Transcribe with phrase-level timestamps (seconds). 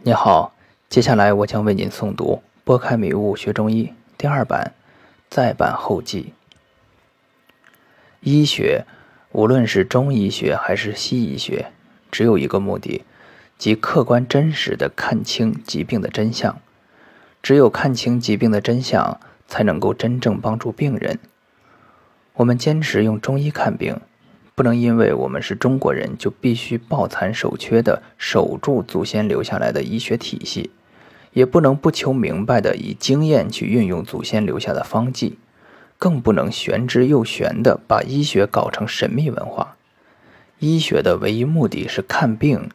[0.00, 0.54] 你好，
[0.88, 4.72] 接下来我将为您诵读《拨开迷雾学中医》第二版
[5.28, 6.32] 再版后记。
[8.20, 8.84] 医学，
[9.32, 11.72] 无论是中医学还是西医学，
[12.12, 13.04] 只有一个目的，
[13.58, 16.60] 即客观真实的看清疾病的真相。
[17.42, 21.18] 只有看清疾病的真相，才能够真正帮助病人。
[22.34, 24.00] 我们坚持用中医看病。
[24.58, 30.72] 不能因为我们是中国人，就必须抱残守缺的守住祖先留下来的医学体系，
[31.32, 35.38] 也不能不求明白的以经验去运用祖先留下的方剂，
[35.96, 39.76] 更不能玄之又玄的把医学搞成神秘文化。
[40.58, 42.68] 医学的唯一目的是看病，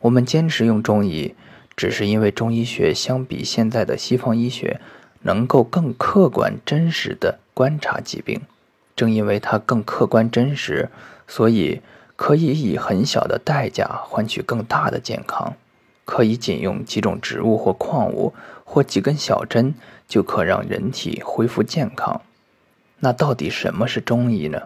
[0.00, 1.34] 我们坚持用中医，
[1.76, 4.80] 只是因为中医学相比现在的西方医学，
[5.20, 8.40] 能够更客观真实的观察疾病。
[8.94, 10.88] 正因为它更客观真实，
[11.26, 11.80] 所以
[12.16, 15.54] 可以以很小的代价换取更大的健康。
[16.04, 19.74] 可以仅用几种植物或矿物或几根小针，
[20.08, 22.20] 就可让人体恢复健康。
[22.98, 24.62] 那到底什么是中医呢？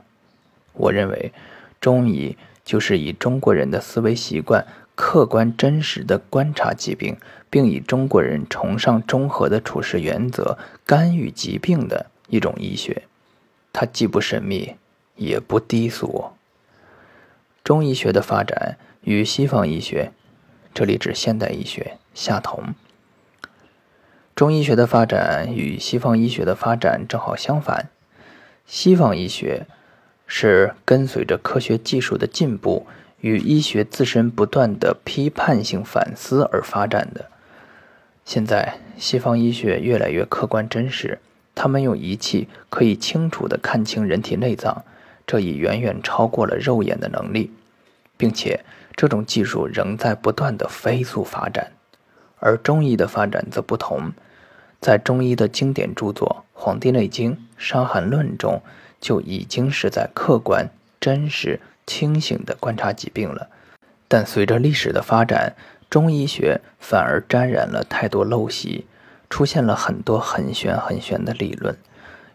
[0.72, 1.32] 我认为，
[1.78, 7.16] 中医就是以中国人的思维习惯，客观真实的观察疾病，
[7.50, 13.02] 并以中国人崇尚中和的处事原则干预疾病的一种医学。
[13.78, 14.76] 它既不神秘，
[15.16, 16.30] 也不低俗。
[17.62, 20.12] 中医学的发展与西方医学，
[20.72, 22.74] 这里指现代医学相同。
[24.34, 27.90] 中医学的发展与西方医学的发展正好相反。
[28.66, 29.66] 西方医学
[30.26, 32.86] 是跟随着科学技术的进步
[33.20, 37.26] 与医学自身不断的批判性反思而发展的。
[38.24, 41.18] 现在，西方医学越来越客观真实。
[41.56, 44.84] 他们用仪器可以清楚地看清人体内脏，
[45.26, 47.50] 这已远远超过了肉眼的能力，
[48.16, 48.60] 并且
[48.94, 51.72] 这种技术仍在不断的飞速发展。
[52.38, 54.12] 而中医的发展则不同，
[54.80, 58.62] 在中医的经典著作《黄帝内经》《伤寒论》中，
[59.00, 60.68] 就已经是在客观、
[61.00, 63.48] 真实、清醒地观察疾病了。
[64.06, 65.54] 但随着历史的发展，
[65.88, 68.84] 中医学反而沾染了太多陋习。
[69.28, 71.76] 出现了很多很玄很玄的理论，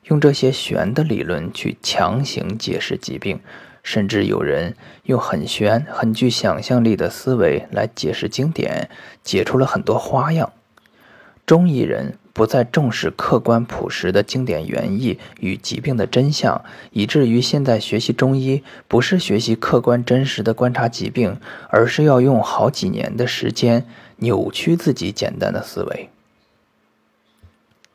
[0.05, 3.39] 用这些玄的理论去强行解释疾病，
[3.83, 8.89] 甚至有人用很玄、很具想象力的思维来解释经典，
[9.23, 10.51] 解出了很多花样。
[11.45, 21.37] 中医人不再重视客观朴实的经典原意与疾病的真相，以至于现在学习中医不是学习客观真实的观察疾病，
[21.69, 23.85] 而是要用好几年的时间
[24.17, 26.09] 扭曲自己简单的思维。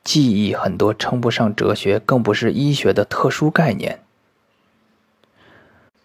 [0.06, 3.98] 记忆很多称不上哲学，更不是医学的特殊概念。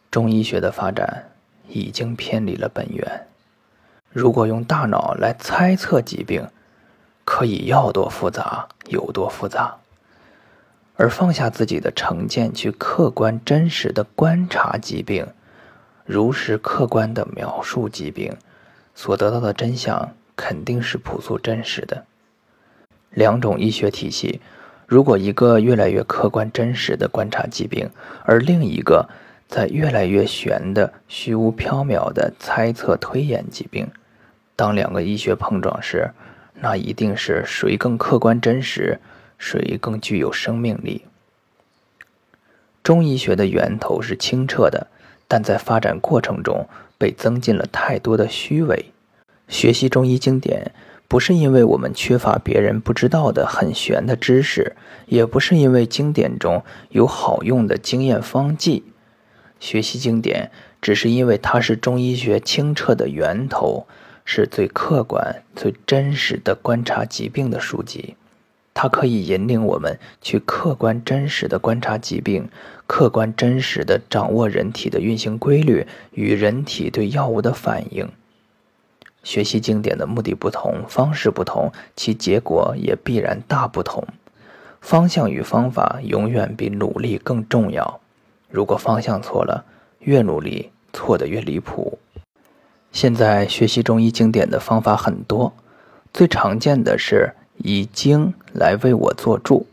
[0.10, 1.30] 中医学的发展
[1.68, 3.28] 已经偏离了本源。
[4.10, 6.48] 如果用大脑来猜测疾病，
[7.24, 9.78] 可以要多复杂有多复杂；
[10.96, 15.28] 而放下自己的成见，去客观真实的观察疾病，
[16.06, 18.36] 如实客观的描述疾病，
[18.96, 22.04] 所得到的真相肯定是朴素真实的。
[23.12, 24.40] 两种医学体系，
[24.88, 27.90] 如果一个越来越客观真实的观察疾病，
[28.24, 29.10] 而另一个
[29.50, 33.88] 在越来越玄的虚无缥缈的猜测推演疾病，
[34.56, 36.12] 当两个医学碰撞时，
[36.56, 39.00] 那一定是谁更客观真实，
[39.38, 41.04] 谁更具有生命力。
[42.82, 44.88] 中医学的源头是清澈的，
[45.28, 46.68] 但在发展过程中
[46.98, 48.86] 被增进了太多的虚伪。
[49.50, 50.72] 学习中医经典。
[51.12, 54.78] 不是因为我们缺乏别人不知道的很玄的知识，
[55.08, 58.86] 也不是因为经典中有好用的经验方剂。
[59.60, 60.52] 学习经典，
[60.82, 63.88] 只是因为它是中医学清澈的源头，
[64.24, 68.16] 是最客观、最真实的观察疾病的书籍。
[68.74, 72.48] 它可以引领我们去客观真实的观察疾病，
[72.88, 78.08] 客观真实的掌握人体的运行规律与人体对药物的反应。
[79.24, 84.08] 学习经典的目的不同，方式不同，其结果也必然大不同。
[84.82, 88.00] 方向与方法永远比努力更重要。
[88.50, 89.64] 如果方向错了，
[90.00, 92.00] 越努力错的越离谱。
[92.92, 95.54] 现在学习中医经典的方法很多，
[96.12, 99.68] 最常见的是以经来为我做注。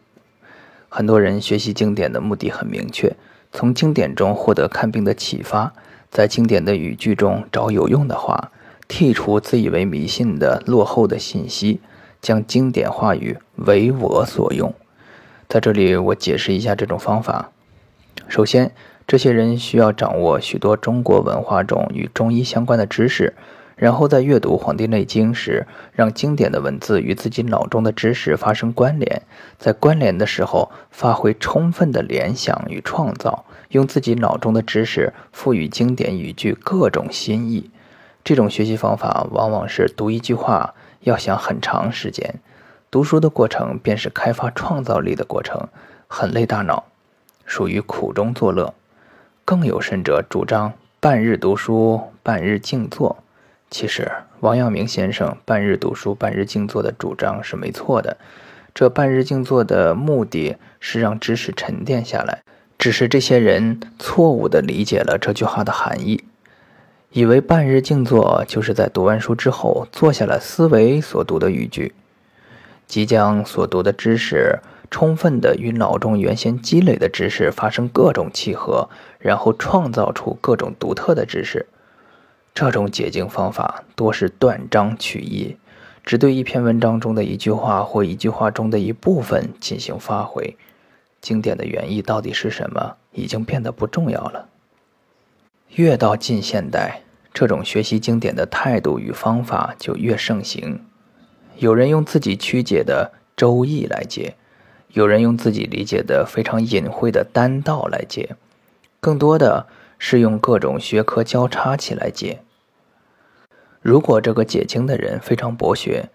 [0.90, 3.16] 很多人学习经典的目的很明确，
[3.50, 5.72] 从经典中获得看病的启发，
[6.10, 8.52] 在经典的语句中找有用的话。
[8.88, 11.80] 剔除自以为迷信的落后的信息，
[12.20, 14.74] 将经典话语为我所用。
[15.48, 17.50] 在这里，我解释一下这种方法。
[18.28, 18.72] 首先，
[19.06, 23.34] 这些人需要掌握许多中国文化中与中医相关的知识，
[23.76, 29.22] 然后在阅读《黄帝内经》时，让经典的文字与自己脑中的知识发生关联，
[29.58, 37.70] 在关联的时候发挥充分的联想与创造，用自己脑中的知识赋予经典语句各种新意。
[38.28, 42.34] 这种学习方法往往是读一句话要想很长时间，
[42.90, 45.66] 读书的过程便是开发创造力的过程，
[46.08, 46.84] 很累大脑，
[47.46, 48.74] 属于苦中作乐。
[49.46, 53.16] 更有甚者，主张半日读书，半日静坐。
[53.70, 58.18] 其实，王阳明先生半日读书、半日静坐的主张是没错的。
[58.74, 62.42] 这半日静坐的目的是让知识沉淀下来，
[62.76, 66.24] 只是这些人错误地理解了这句话的含义，
[67.10, 71.94] 以为半日静坐就是在读完书之后坐下来思维所读的语句，
[72.86, 74.58] 即将所读的知识
[74.90, 81.66] 充分地与脑中原先积累的知识发生各种契合，然后创造出各种独特的知识。
[82.54, 85.56] 这种解经方法多是断章取义，
[86.04, 90.56] 只对一篇文章中的一句话或一句话中的一部分进行发挥。
[91.20, 94.48] 经典的原意到底是什么，已经变得不重要了。
[95.76, 100.84] 越到近现代，这种学习经典的态度与方法就越盛行。
[101.58, 104.34] 有人用自己曲解的《周易》来解，
[104.92, 108.36] 有人用自己理解的非常隐晦的丹道来解，
[109.00, 109.66] 更多的
[109.98, 112.40] 是用各种学科交叉起来解。
[113.80, 116.08] 如果这个解经的人非常博学，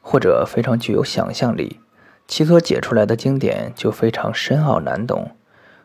[0.00, 1.80] 或者非常具有想象力，
[2.26, 5.32] 其所解出来的经典就非常深奥难懂。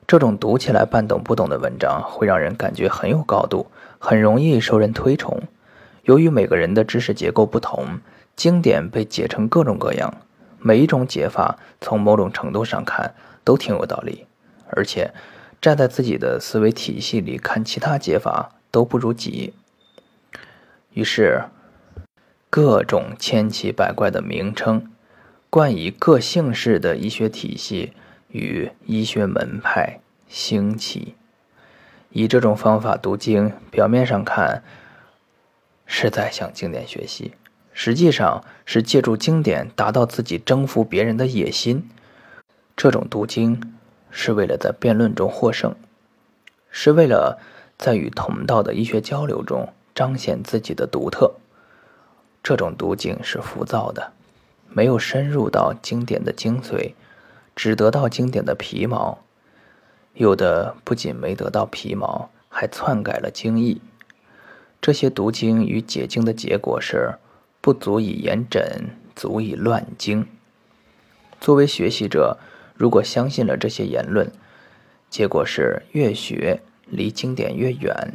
[0.08, 3.68] 这种读起来半懂不懂的文章，会让人感觉很有高度，
[3.98, 5.42] 很容易受人推崇。
[6.04, 8.00] 由于每个人的知识结构不同，
[8.36, 10.14] 经典被解成各种各样，
[10.60, 14.28] 每一种解法从某种程度上看都挺有道理，
[14.70, 15.12] 而且
[15.60, 19.54] 站在自己的思维体系里看其他解法都不如己。
[20.94, 21.46] 于是，
[22.52, 24.92] 各种千奇百怪的名称，
[25.50, 27.94] 冠以各姓氏的医学体系
[28.36, 31.16] 与医学门派兴起。
[32.10, 34.62] 以这种方法读经，表面上看
[35.86, 37.32] 是在向经典学习，
[37.72, 41.90] 实际上是借助经典达到自己征服别人的野心。
[42.76, 43.78] 这种读经
[44.12, 45.74] 是为了在辩论中获胜，
[46.70, 47.40] 是为了
[47.78, 49.74] 在与同道的医学交流中。
[49.96, 51.36] 彰显自己的独特，
[52.44, 54.12] 这种读经是浮躁的，
[54.68, 56.92] 没有深入到经典的精髓，
[57.56, 59.20] 只得到经典的皮毛。
[60.14, 63.82] 有的不仅没得到皮毛，还篡改了经义。
[64.82, 67.16] 这些读经与解经的结果是
[67.60, 70.28] 不足以言诊，足以乱经。
[71.42, 72.38] 作为学习者，
[72.76, 74.32] 如果相信了这些言论，
[75.10, 78.14] 结果是越学离经典越远。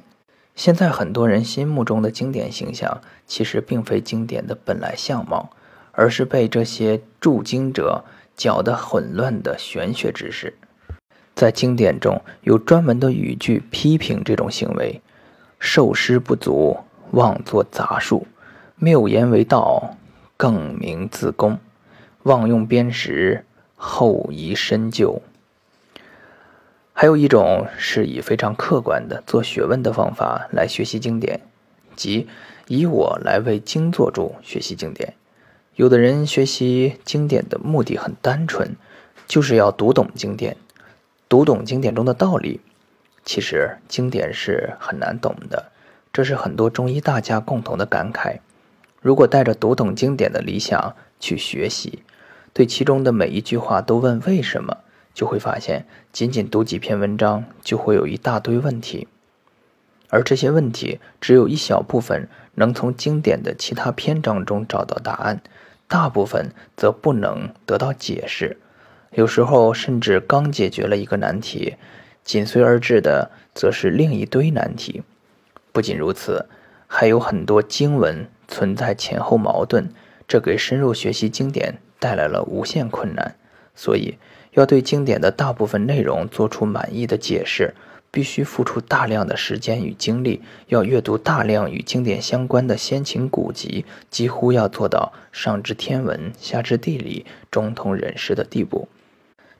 [0.54, 5.50] 现在很多人心目中的经典形象，其实并非经典的本来相貌，
[5.93, 8.04] 而是被这些注经者
[8.37, 10.55] 搅得混乱的玄学知识。
[11.35, 15.00] 在经典中有专门的语句批评这种行为：
[15.59, 16.79] 受师不足，
[17.12, 18.27] 妄作杂术；
[18.77, 19.97] 谬言为道，
[20.37, 21.56] 更名自宫；
[22.25, 23.44] 妄用砭石，
[23.77, 25.23] 后遗深究。
[26.93, 31.41] 还有一种是以非常客观的做学问的方法来学习经典，
[31.97, 32.29] 即
[32.67, 35.15] 以我来为经做主学习经典。
[35.76, 38.77] 有的人学习经典的目的很单纯，
[39.27, 40.56] 就是要读懂经典，
[41.29, 42.60] 读懂经典中的道理。
[43.24, 45.70] 其实经典是很难懂的，
[46.12, 48.41] 这是很多中医大家共同的感慨。
[49.00, 52.03] 如果带着读懂经典的理想去学习，
[52.53, 54.79] 对其中的每一句话都问为什么。
[55.12, 59.08] 就会发现，仅仅读几篇文章就会有一大堆问题，
[60.08, 65.43] 而这些问题只有一小部分能从经典的其他篇章中找到答案，
[65.91, 68.56] 大部分则不能得到解释。
[69.11, 71.75] 有时候甚至刚解决了一个难题，
[72.25, 75.03] 紧随而至的则是另一堆难题。
[75.73, 76.47] 不仅如此，
[76.87, 79.91] 还有很多经文存在前后矛盾，
[80.27, 83.35] 这给深入学习经典带来了无限困难。
[83.75, 84.17] 所以。
[84.55, 87.73] 要对经典的大部分内容做出满意的解释，
[88.10, 98.88] 必须付出大量的时间与精力，要阅读大量与经典相关的先秦古籍，几乎要做到上知天文，下知地理，中通人事的地步。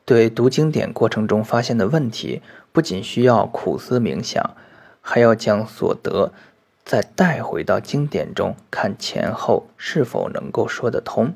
[0.03, 2.41] 对读经典过程中发现的问题，
[2.71, 4.55] 不仅需要苦思冥想，
[4.99, 6.33] 还要将所得
[6.83, 11.33] 再带回到经典中，看前后是否能够说得通，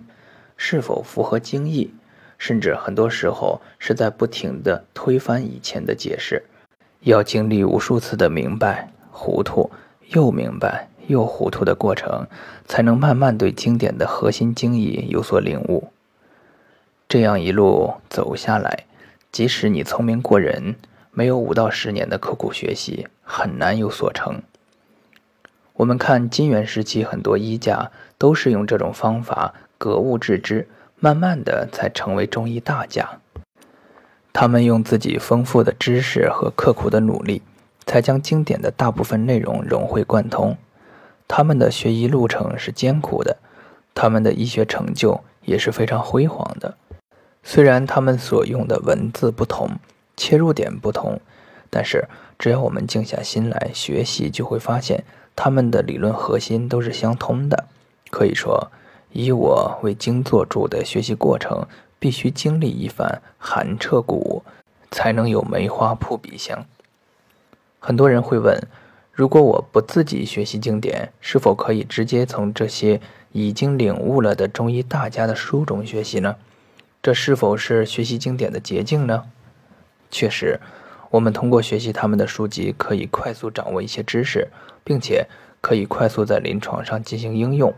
[0.57, 1.93] 是否符合经义。
[2.37, 6.43] 甚至很多时候是在不停地推翻以前的解释，
[7.05, 9.69] 要经历无数次的明白、糊涂、
[10.07, 12.25] 又明白、又糊涂的过程，
[12.67, 15.91] 才能慢慢对经典的核心精义有所领悟。
[17.07, 18.85] 这样一路走下来，
[19.31, 20.77] 即使你聪明过人，
[21.11, 24.41] 没有五到十年的刻苦学习，很难有所成。
[25.73, 30.67] 我们看金元时期很多医家都是用这种方法格物致知，
[30.99, 33.19] 慢慢的才成为中医大家。
[34.37, 37.41] 他们用自己丰富的知识和刻苦的努力，
[37.85, 40.57] 才将经典的大部分内容融会贯通。
[41.25, 43.37] 他们的学医路程是艰苦的，
[43.93, 46.75] 他们的医学成就也是非常辉煌的。
[47.43, 49.69] 虽然他们所用的文字不同，
[50.17, 51.21] 切入点不同，
[51.69, 57.63] 但是只要我们静下心来学习，就会发现他们的理论核心都是相通的。
[58.11, 58.69] 可以说，
[59.13, 61.65] 以我为经做主的学习过程，
[62.05, 64.43] 必须经历一番寒彻骨，
[64.91, 66.63] 才能有梅花扑鼻香。
[67.79, 68.61] 很多人会问。
[69.11, 76.35] 如果我不自己学习经典，是否可以直接从这些已经领悟了的中医大家的书中学习呢？
[77.01, 79.23] 这是否是学习经典的捷径呢？
[80.11, 80.59] 确实，
[81.09, 84.47] 我们通过学习他们的书籍，可以快速掌握一些知识，
[84.83, 85.25] 并且
[85.59, 87.73] 可以快速在临床上进行应用。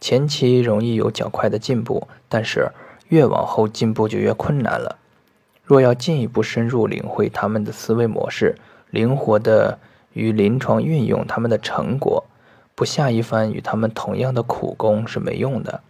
[0.00, 2.70] 前期容易有较快的进步，但是
[3.08, 4.98] 越往后进步就越困难了。
[5.64, 8.56] 若要进一步深入领会他们的思维模式，
[8.90, 9.78] 灵活的。
[10.16, 12.24] 与临床运用他们的成果，
[12.74, 15.82] 不下一番与他们同样的苦功是没用的。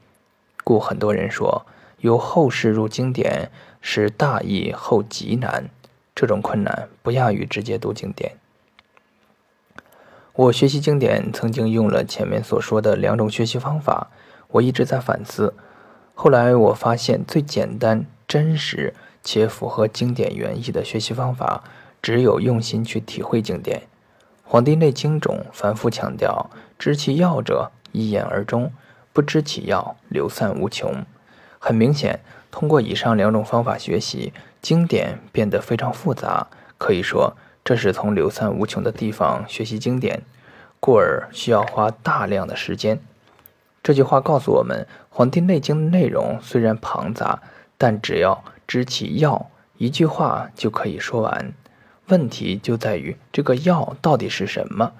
[0.65, 1.65] 故很多人说，
[2.01, 5.71] 由后世入经典是大易后极难，
[6.13, 8.33] 这种困难不亚于直接读经典。
[10.33, 14.09] 我学习经典曾经用了前面所说的两种学习方法，
[14.49, 15.55] 我一直在反思。
[16.19, 21.63] 后来我发现，最简单、真实且符合经典原意的学习方法，
[22.01, 23.81] 只有用心去体会经典。
[24.43, 28.71] 《黄帝内经》中反复强调：“知其要者，一言而终；
[29.13, 31.05] 不知其要，流散无穷。”
[31.61, 32.21] 很明显，
[32.51, 34.33] 通过以上两种方法学习
[34.63, 36.47] 经典，变得非常复杂。
[36.79, 40.23] 可以说，这是从流散无穷的地方学习经典，
[40.81, 42.99] 故而需要花大量的时间。
[43.87, 47.41] 这句话告诉我们，《黄帝内经》的内容虽然庞杂，
[47.79, 51.53] 但只要知其要，一句话就可以说完。
[52.09, 54.91] 问题就在于这个药到底是什么？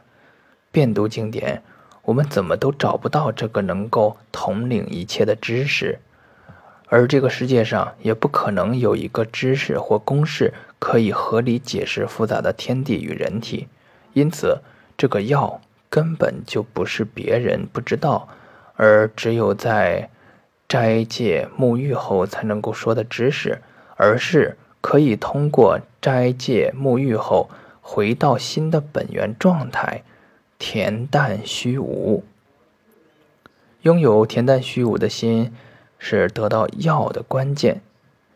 [0.71, 1.65] 遍读经典，
[2.03, 5.99] 我们怎么都找不到这个能够统领一切的知识，
[6.87, 13.67] 而这个世界上也不可能有一个知识或公式可以合理解释复杂的天地与人体。
[14.13, 14.61] 因此，
[14.97, 18.29] 这个药根本就不是别人不知道，
[18.77, 20.09] 而只有在
[20.69, 23.61] 斋戒沐浴后才能够说的知识，
[23.97, 24.57] 而是。
[24.83, 30.05] 可以通过斋戒沐浴后回到心的本源状态，
[30.61, 32.23] 恬淡虚无。
[33.83, 35.53] 拥有恬淡虚无的心
[35.99, 37.81] 是得到药的关键。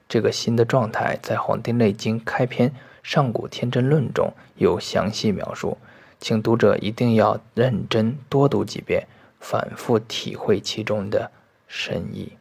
[0.08, 2.70] 这个心的状态在《黄帝内经》开篇
[3.04, 5.78] 《上古天真论》中有详细描述，
[6.18, 9.06] 请读者一定要认真多读几遍，
[9.40, 11.32] 反复体会其中的
[11.66, 12.34] 深意。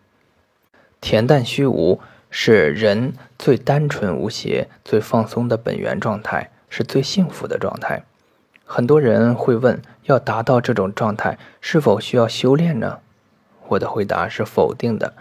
[1.01, 2.00] 恬淡虚无。
[2.32, 8.03] 是人最单纯无邪、最放松的本源状态，是最幸福的状态。
[8.63, 13.00] 很多人会问：要达到这种状态，是否需要修炼呢？
[13.70, 15.15] 我的回答是否定的，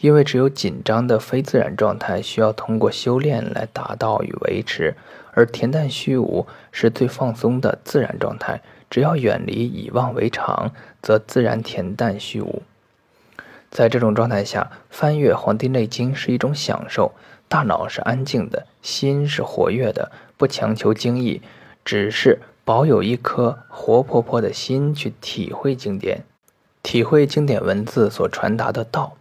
[0.00, 4.96] 因为只有紧张的非自然状态需要通过修炼来达到与维持，
[5.34, 8.60] 而恬淡虚无是最放松的自然状态。
[8.90, 12.62] 只要远离以妄为常，则自然恬淡虚无。
[13.70, 17.12] 在这种状态下，翻阅《黄帝内经》是一种享受。
[17.48, 21.40] 大脑是安静的，心是活跃的，不强求精义，
[21.82, 26.24] 只是保有一颗活泼泼的心去体会经典，
[26.82, 29.16] 体会经典文字所传达的道。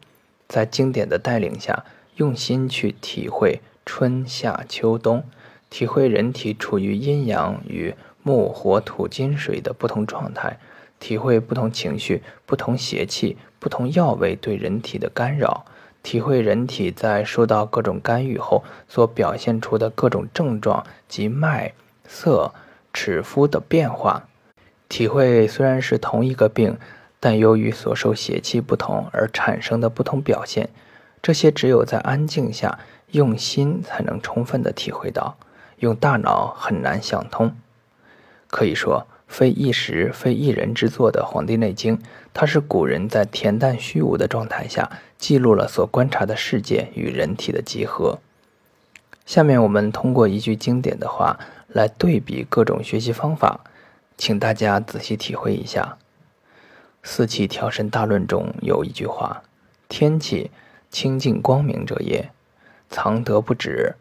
[0.50, 5.24] 在经典的带领下，用心去体会春夏秋冬，
[5.70, 10.60] 体会人体处于阴阳与木火土金水的不同状态。
[11.00, 15.66] 体会不同情绪、不同邪气、不同药味对人体的干扰，
[16.02, 21.74] 体会人体在受到各种干预后所表现出的各种症状及脉、
[22.08, 22.52] 色、
[22.94, 24.28] 齿肤的变化，
[24.90, 26.78] 体会虽然是同一个病，
[27.20, 30.70] 但由于所受邪气不同而产生的不同表现，
[31.22, 32.80] 这些只有在安静下
[33.12, 35.38] 用心才能充分的体会到，
[35.78, 37.56] 用大脑很难想通。
[38.48, 39.06] 可以说。
[39.28, 41.98] 非一时、非一人之作的《黄帝内经》，
[42.34, 48.20] 它是古人在恬淡虚无的状态下记录了所观察的世界与人体的集合。
[49.26, 53.60] 下面我们通过一句经典的话来对比各种学习方法，
[54.18, 55.98] 请大家仔细体会一下：
[57.04, 59.44] 四气调神大论》中有一句话
[59.90, 60.50] ：“天气
[60.90, 62.32] 清净光明者也，
[62.90, 63.96] 藏德不止。”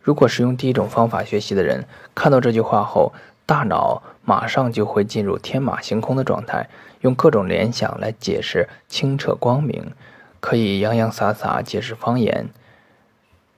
[0.00, 3.12] 如果使用第一种方法学习的人，看到这句话后，
[3.46, 6.68] 大脑马上就会进入天马行空的状态，
[7.00, 9.92] 用各种联想来解释清澈光明，
[10.40, 12.48] 可以洋洋洒洒解释方言。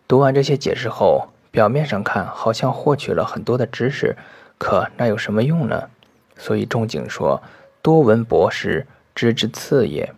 [0.09, 4.17] 读完这些解释后，表面上看好像获取了很多的知识，
[4.59, 5.89] 可那有什么用呢？
[6.37, 7.43] 所以仲景说
[7.81, 10.13] ：“多闻博识，知之次也。”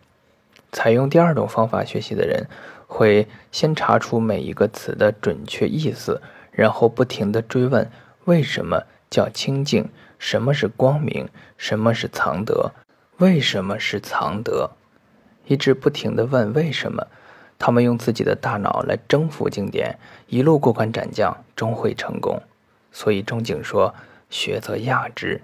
[0.73, 2.47] 采用第二种方法学习的人。
[2.91, 7.87] 会先查出每一个词的准确意思，然后不停地追问
[8.25, 9.89] 为什么叫清净，
[10.19, 12.73] 什么是光明，什么是藏德，
[13.19, 14.71] 为什么是藏德，
[15.47, 17.07] 一直不停地问为什么。
[17.59, 19.99] 他们用自己的大脑来征服经典，
[20.29, 22.41] 一路过关斩将，终会成功。
[22.93, 23.95] 所以钟景说
[24.31, 25.43] ：“学则亚之。”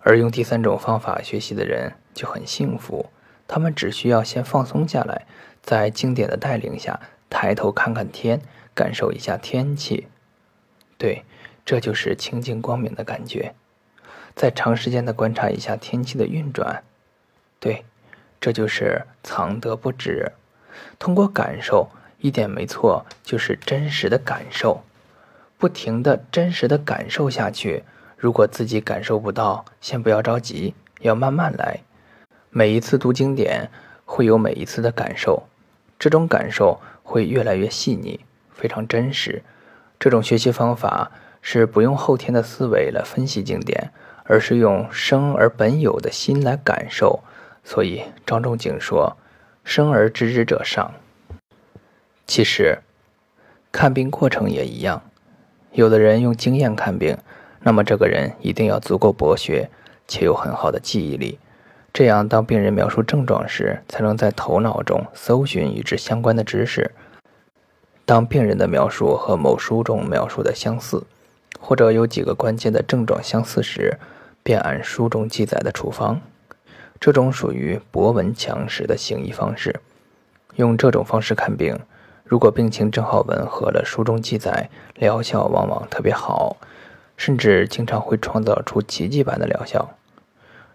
[0.00, 3.10] 而用第三种方法学习的人就很幸福，
[3.48, 5.26] 他们只需要先放松下来。
[5.60, 8.40] 在经典的带领下，抬头看看天，
[8.72, 10.06] 感受一下天气。
[10.96, 11.24] 对，
[11.66, 13.54] 这就是清净光明的感觉。
[14.34, 16.84] 再长时间的观察一下天气的运转。
[17.58, 17.84] 对，
[18.40, 20.32] 这就是藏得不止。
[20.98, 24.82] 通过感受，一点没错，就是真实的感受。
[25.58, 27.82] 不停的真实的感受下去。
[28.16, 31.80] 如果自己感受不到，先不要着急，要慢慢来。
[32.50, 33.70] 每一次读经典，
[34.04, 35.44] 会有每一次的感受。
[35.98, 38.20] 这种感受会越来越细腻，
[38.54, 39.42] 非常真实。
[39.98, 41.10] 这种学习方法
[41.48, 43.92] 是不用后天的思维来分析经典，
[44.24, 47.20] 而是用生而本有的心来感受。
[47.62, 49.16] 所以张仲景说
[49.62, 50.92] ：“生而知之者上。”
[52.26, 52.80] 其实，
[53.70, 55.00] 看病过程也一样。
[55.70, 57.16] 有的人用经验看病，
[57.60, 59.70] 那么这个人一定要足够博学，
[60.08, 61.38] 且有很好的记忆力。
[61.92, 66.90] 这样，当病人描述症状时，才能在头脑中搜寻与之相关的知识。
[68.04, 71.04] 当病人的描述和某书中描述的相似，
[71.66, 73.98] 或者有几个关键的症状相似时，
[74.44, 76.20] 便按书中记载的处方。
[77.00, 79.80] 这种属于博闻强识的行医方式。
[80.54, 81.76] 用这种方式看病，
[82.22, 86.56] 如果病情正好吻合了书中记载，疗效往往特别好，
[87.16, 89.90] 甚至经常会创造出奇迹般的疗效。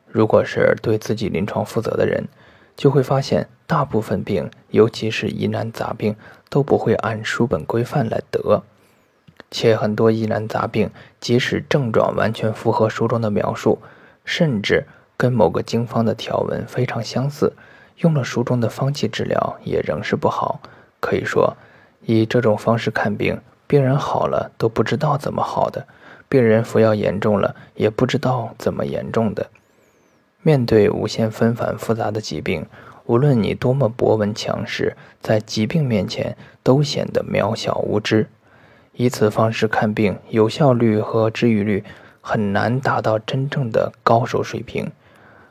[0.10, 2.26] 如果是对自己临床负责的人，
[2.76, 6.18] 就会发现大部分病，尤其是疑难杂病，
[6.50, 8.64] 都不会按书本规范来得。
[9.52, 13.80] 且很多疑难杂病，即使症状完全符合书中的描述，
[14.24, 14.88] 甚至
[15.18, 17.54] 跟某个经方的条文非常相似，
[17.98, 20.62] 用了书中的方剂治疗，也仍是不好。
[21.02, 21.58] 可以说，
[22.06, 25.86] 以这种方式看病，病人好了都不知道怎么好的，
[26.30, 29.48] 病人服药严重了，也不知道怎么严重的。
[30.42, 32.66] 面对无限纷繁复杂的疾病，
[33.06, 38.28] 无论你多么博闻强识，在疾病面前都显得渺小无知。
[38.94, 41.84] 以此方式看病，有效率和治愈率
[42.20, 44.92] 很难达到真正的高手水平。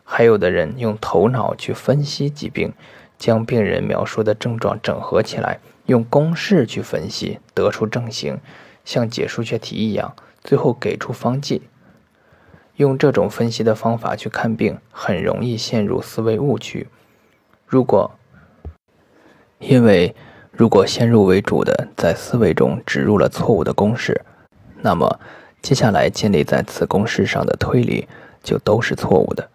[0.04, 2.72] 还有的人用头脑去分析疾病，
[3.16, 8.38] 将病人描述的症状整合起来，用公式去分析，得出症型，
[8.84, 11.62] 像解数学题一样，最后给出方剂。
[12.76, 16.88] 用这种分析的方法去看病，很容易陷入思维误区。
[17.66, 18.10] 如果
[19.58, 20.16] 因为
[20.60, 24.20] 如果先入为主的在思维中植入了错误的公式，
[24.82, 25.18] 那么
[25.62, 28.06] 接下来建立在此公式上的推理
[28.42, 29.48] 就都是错误的。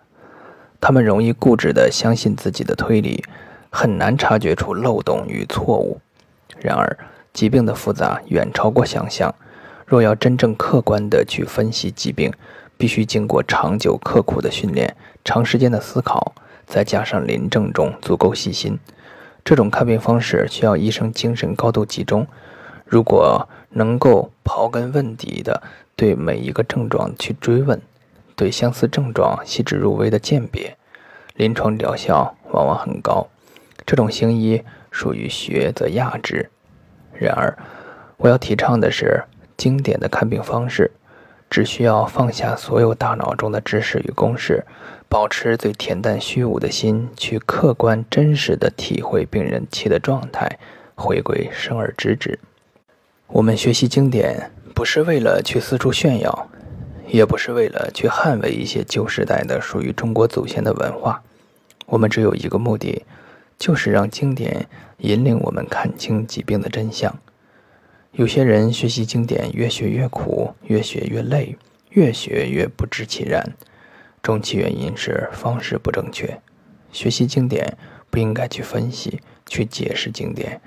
[0.82, 3.24] 他们容易固执地相信自己的推理，
[3.70, 6.02] 很难察觉出漏洞与错误。
[6.58, 6.98] 然而，
[7.32, 9.32] 疾病的复杂远超过想象。
[9.86, 12.34] 若要真正客观地去分析疾病，
[12.80, 16.34] 必须经过长久刻苦的训练，长时间的思考，
[16.66, 18.80] 再加上临症中足够细心。
[19.46, 22.26] 这种看病方式需要医生精神高度集中。
[22.84, 25.62] 如果能够刨根问底的
[25.96, 27.80] 对每一个症状去追问，
[28.36, 30.76] 对相似症状细致入微的鉴别，
[31.36, 33.28] 临床疗效往往很高。
[33.86, 36.50] 这种行医属于学则亚之。
[37.14, 37.56] 然而，
[38.18, 39.24] 我要提倡的是
[39.56, 40.90] 经典的看病方式。
[41.48, 44.66] 只需要放下所有大脑中的知识与公式，
[45.16, 50.60] 保持最恬淡虚无的心，去客观真实的体会病人气的状态，
[50.94, 52.38] 回归生而知之。
[53.28, 56.50] 我们学习经典，不是为了去四处炫耀，
[57.08, 61.24] 也不是为了去捍卫一些旧时代的属于中国祖先的文化。
[61.86, 63.06] 我们只有一个目的，
[63.58, 67.18] 就是让经典引领我们看清疾病的真相。
[68.12, 71.56] 有些人学习经典越学越苦，越学越累，
[71.92, 73.54] 越学越不知其然。
[74.26, 76.42] 终其原因是方式不正确。
[76.92, 77.78] 学习经典
[78.10, 80.60] 不应该去分析、去解释经典，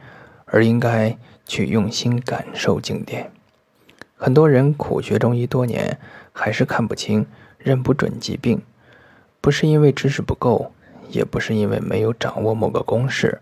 [0.44, 3.33] 而应该去用心感受经典。
[4.16, 5.99] 很多人苦学中医多年，
[6.33, 7.27] 还是看不清、
[7.59, 8.62] 认不准疾病，
[9.40, 10.73] 不是因为知识不够，
[11.11, 13.40] 也不是因为没有掌握某个公式，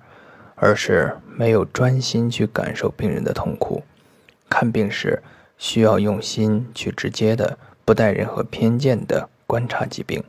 [0.54, 3.82] 而是没有专心去感受病人的痛苦。
[4.48, 5.22] 看病时
[5.58, 10.22] 需要用心去直接的、不带任何偏见的观察疾病。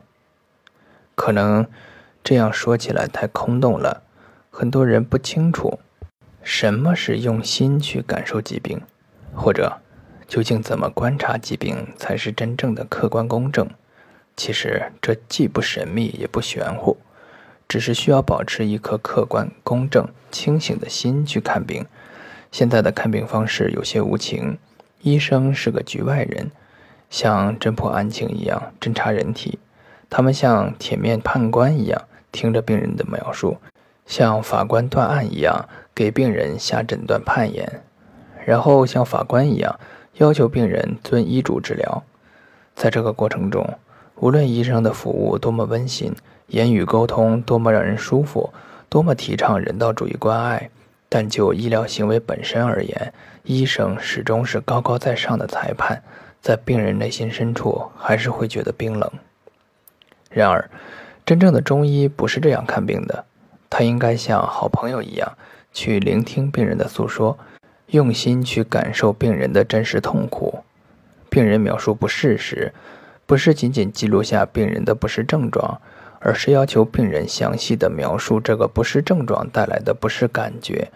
[1.14, 1.66] 可能。
[2.24, 4.02] 这样说起来太空洞了，
[4.50, 5.78] 很多人不清楚
[6.42, 8.82] 什么是用心去感受疾病，
[9.34, 9.80] 或者
[10.26, 13.70] 究竟怎么观察疾病才是真正的客观公正。
[14.36, 16.98] 其实这既不神秘也不玄乎，
[17.66, 21.86] 只是需要保持一颗客观、公正、清醒的心去看病。
[22.52, 24.58] 现在的看病方式有些无情，
[25.00, 26.50] 医生是个局外人，
[27.10, 29.58] 像侦破案情一样侦查人体，
[30.10, 32.02] 他们像铁面判官一样。
[32.30, 33.56] 听着病人的描述，
[34.04, 37.82] 像法官断案一样给病人下诊断判言，
[38.44, 39.80] 然后像法官一样
[40.18, 42.04] 要求病人遵医嘱治疗。
[42.76, 43.66] 在这个过程中，
[44.16, 46.14] 无论医生的服务多么温馨，
[46.48, 48.52] 言语沟通多么让人舒服，
[48.90, 50.70] 多么提倡人道主义关爱，
[51.08, 56.02] 但就医疗行为本身而言，医生始终是高高在上的裁判，
[56.40, 59.10] 在病人内心深处还是会觉得冰冷。
[60.30, 60.70] 然而，
[61.24, 63.24] 真正的中医不是这样看病的，
[63.70, 65.36] 他应该像好朋友一样
[65.72, 67.38] 去聆听病人的诉说，
[67.88, 70.64] 用心去感受病人的真实痛苦。
[71.30, 72.72] 病人描述不适时，
[73.26, 75.80] 不是仅仅记录下病人的不适症状，
[76.20, 80.90] 而是要求病人详细的描述这个不适症状带来的不适感觉，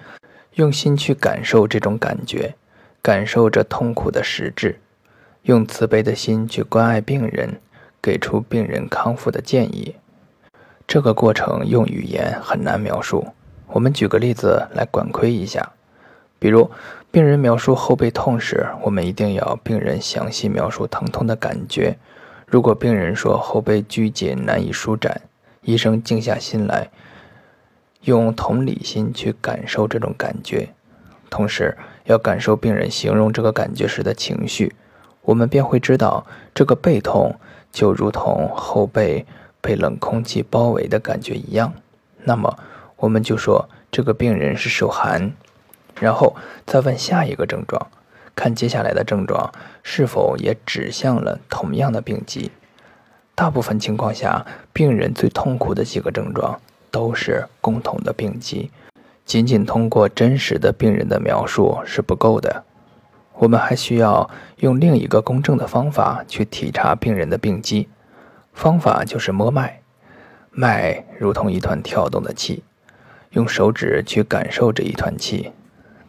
[0.55, 2.55] 用心去感受这种感觉，
[3.03, 4.79] 感受这痛苦的实质，
[5.43, 7.61] 用慈悲的心去关爱病人，
[8.01, 9.97] 给出病人康复的建议。
[10.87, 13.27] 这个过程用语言很难描述。
[13.69, 15.73] 我们举个例子来管窥一下。
[16.39, 16.71] 比如，
[17.11, 21.97] 病人描述后背痛时，我们一定要病人详细描述疼痛的感觉。
[22.47, 25.23] 如果病人说后背拘紧难以舒展，
[25.63, 26.91] 医生静下心来，
[28.03, 30.69] 用同理心去感受这种感觉，
[31.31, 34.75] 同时要感受病人形容这个感觉时的情绪，
[35.23, 37.35] 我们便会知道这个背痛
[37.73, 39.27] 就如同后背。
[39.65, 41.73] 被冷空气包围的感觉一样，
[42.25, 42.59] 那么
[42.97, 45.33] 我们就说这个病人是受寒，
[46.01, 46.35] 然后
[46.67, 47.87] 再问下一个症状，
[48.35, 49.53] 看接下来的症状
[49.85, 52.51] 是否也指向了同样的病机。
[53.37, 58.69] 大部分情况下，病人最痛苦的几个症状都是共同的病机，
[59.25, 62.65] 仅仅通过真实的病人的描述是不够的，
[63.43, 67.89] 我们还需要用另一个公正的方法去体察病人的病机。
[68.53, 69.81] 方法就是摸脉，
[70.53, 72.63] 脉如同一团跳动的气，
[73.31, 75.51] 用手指去感受这一团气。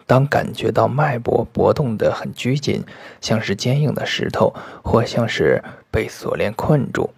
[0.05, 2.83] 当感觉到脉搏搏动得很拘谨，
[3.19, 7.09] 像是坚硬的石头，或像是被锁链困住，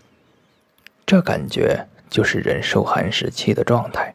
[1.06, 4.14] 这感觉就是人受寒时气的状态。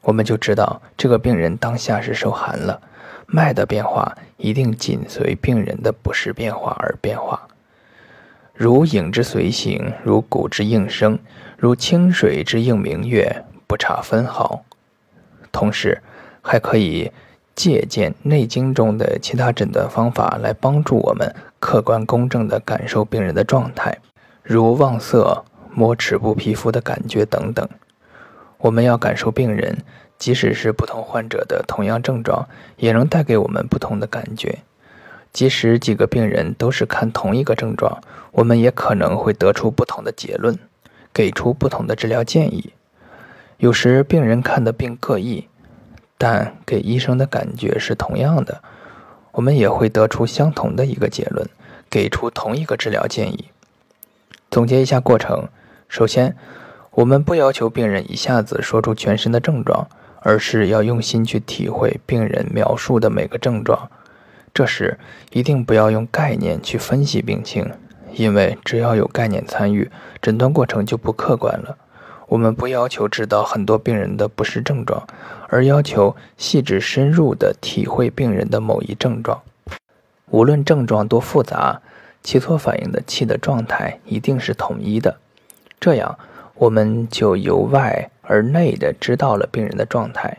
[0.00, 2.80] 我们就知道这个病人当下是受寒了，
[3.26, 7.48] 脉的变化一定紧随病人的不适变化而变化。
[8.54, 11.18] 如影之随形，如鼓之应声，
[11.58, 14.64] 如清水之应明月，不差分毫。
[15.52, 16.00] 同时，
[16.40, 17.10] 还可以
[17.54, 23.98] 借鉴《内经》中的其他诊断方法来帮助我们客观公正地感受病人的状态，
[24.42, 27.68] 如望色、摸齿部皮肤的感觉等等。
[28.58, 29.76] 我们要感受病人，
[30.18, 34.60] 即使是不同患者的同样症状，也能带给我们不同的感觉。
[35.32, 38.00] 即使几个病人都是看同一个症状，
[38.32, 40.58] 我们也可能会得出不同的结论，
[41.12, 42.72] 给出不同的治疗建议。
[43.58, 45.48] 有时病人看的病各异，
[46.16, 48.62] 但给医生的感觉是同样的，
[49.32, 51.46] 我们也会得出相同的一个结论，
[51.90, 53.50] 给出同一个治疗建议。
[54.50, 55.48] 总结一下过程：
[55.88, 56.34] 首先，
[56.92, 59.88] 我们不要求病人一下子说出全身的症状，
[60.26, 63.88] 而是要用心去体会病人描述的每个症状。
[64.52, 64.98] 这时
[65.30, 67.70] 一定不要用概念去分析病情，
[68.12, 69.88] 因为只要有概念参与，
[70.20, 71.78] 诊断过程就不客观了。
[72.26, 75.06] 我们不要求知道很多病人的不适症状，
[75.46, 79.40] 而要求细致深入地体会病人的某一症状。
[80.30, 81.80] 无论症状多复杂，
[82.24, 85.18] 其所反映的气的状态一定是统一的。
[85.78, 86.18] 这样，
[86.54, 90.38] 我们就由外而内的知道了病人的状态，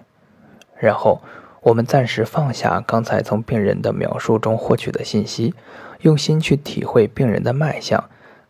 [0.78, 1.22] 然后。
[1.62, 5.54] 我们暂时放下刚才从病人的描述中获取的信息，
[6.00, 8.02] 用心去体会病人的脉象，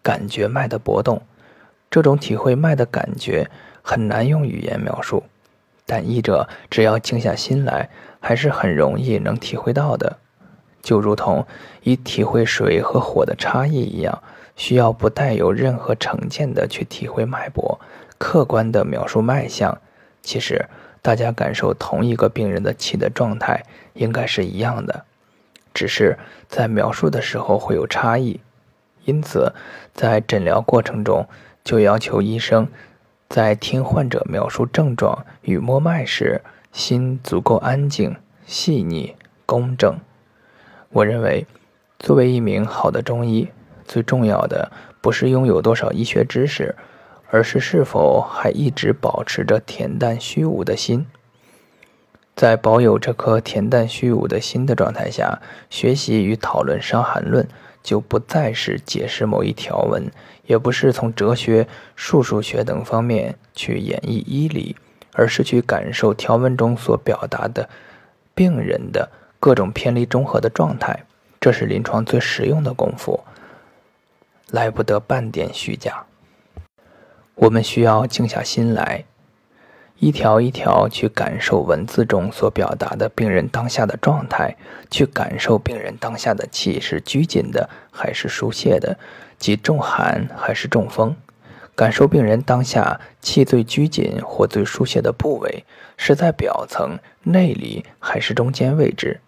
[0.03, 1.23] 感觉脉的搏动，
[1.89, 3.49] 这种体会脉的感觉
[3.81, 5.23] 很难用语言描述，
[5.83, 10.17] 但医者只要静下心来，还是很容易能体会到的。
[10.83, 11.47] 就如同
[11.81, 14.21] 以体会水和火的差异一样，
[14.55, 17.79] 需要不带有任何成见的去体会脉搏，
[18.17, 19.79] 客观的描述脉象。
[20.21, 20.67] 其实，
[21.01, 25.05] 大家感受同一个病人的气的状态，应该是一样的，
[25.73, 26.17] 只是
[26.49, 28.39] 在描述的时候会有差异。
[29.05, 29.53] 因此，
[29.93, 31.25] 在诊疗过程中，
[31.63, 32.67] 就要求医生
[33.29, 36.41] 在听患者描述症状与摸脉时，
[36.73, 39.97] 心足够安静、细腻、公正。
[40.89, 41.45] 我认为，
[41.99, 43.47] 作为一名好的中医，
[43.85, 46.75] 最重要的不是拥有多少医学知识，
[47.29, 51.05] 而是是否还一直保持着恬淡虚无的心。
[52.35, 57.43] 在保有这颗恬淡虚无的心的状态下，学习与讨论《伤寒论》，
[57.81, 60.11] 就不再是解释某一条文，
[60.45, 64.75] 也不是从哲学、数数学等方面去演绎医理，
[65.13, 67.69] 而是去感受条文中所表达的
[68.33, 69.09] 病人的。
[69.39, 71.05] 各种偏离中和的状态，
[71.39, 73.23] 这是临床最实用的功夫，
[74.49, 76.06] 来不得半点虚假。
[77.39, 79.03] 我们需要静下心来，
[79.99, 84.55] 一条一条去感受文字中所表达的病人当下的状态，
[84.89, 88.97] 去感受病人当下的气是拘紧的还是疏泄的，
[89.37, 91.15] 即重寒还是中风。
[91.75, 95.63] 感受病人当下气最拘紧或最疏泄的部位
[95.95, 99.19] 是在表层、内里还是中间位置。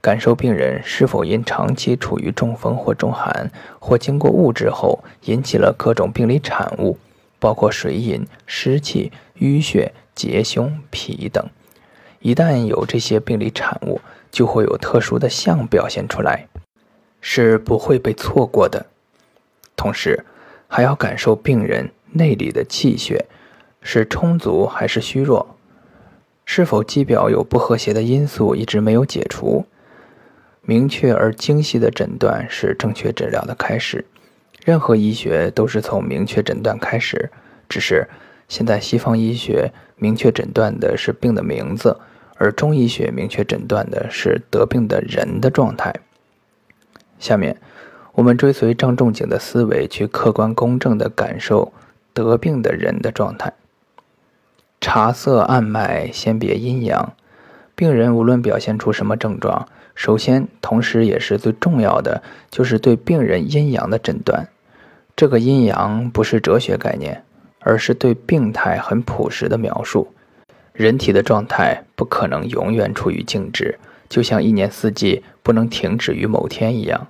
[0.00, 3.48] 感受病人是否因长期处于中风或中寒，
[3.78, 6.98] 或经过物质后引起了各种病理产物，
[7.42, 11.44] 包括水饮、湿气、淤血、结胸、脾等。
[12.20, 14.00] 一旦有这些病理产物，
[14.30, 16.46] 就会有特殊的象表现出来，
[17.20, 18.86] 是不会被错过的。
[19.74, 20.24] 同时，
[20.68, 23.26] 还要感受病人内里的气血
[23.80, 25.56] 是充足还是虚弱，
[26.44, 29.66] 是否肌表有不和谐的因素一直没有解除。
[30.60, 34.06] 明确而精细的诊断是正确治疗的开始。
[34.64, 37.30] 任何医学都是从明确诊断开始，
[37.68, 38.08] 只是
[38.48, 41.98] 现在西方医学明确诊断的是病的名字，
[42.36, 45.92] 而中医学明确诊断的是得病的人的状态。
[47.18, 47.56] 下面，
[48.12, 51.72] 我们追随张仲景的思维，去客观公正的感受
[52.12, 53.52] 得病的人的状态。
[54.80, 57.14] 察色按脉，先别阴阳。
[57.74, 59.66] 病人无论表现出什么症状。
[59.94, 64.48] 首先，同时也是最重要的，就是对病人阴阳的诊断。
[65.14, 67.24] 这个阴阳不是哲学概念，
[67.60, 70.12] 而是对病态很朴实的描述。
[70.72, 77.08] 人体的状态不可能永远处于静止，就像一年四季不能停止于某天一样。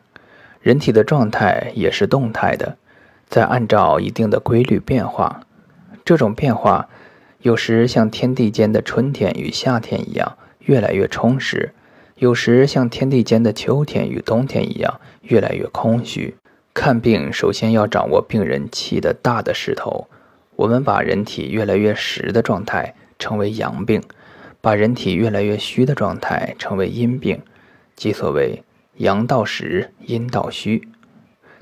[0.61, 2.77] 人体的状态也是动态的，
[3.29, 5.41] 在按照一定的规律变化。
[6.05, 6.88] 这种变化
[7.41, 11.73] 有时像天地间的春天与夏天一样，越来越充实。
[12.17, 16.35] 有时像天地间的秋天与冬天一样，越来越空虚。
[16.75, 20.09] 看病首先要掌握病人气的大的势头。
[20.57, 24.03] 我们把人体越来越实的状态称为阳病，
[24.61, 27.41] 把人体越来越虚的状态称为阴病，
[27.95, 28.63] 即所谓
[28.97, 30.89] 阳到实，阴到虚。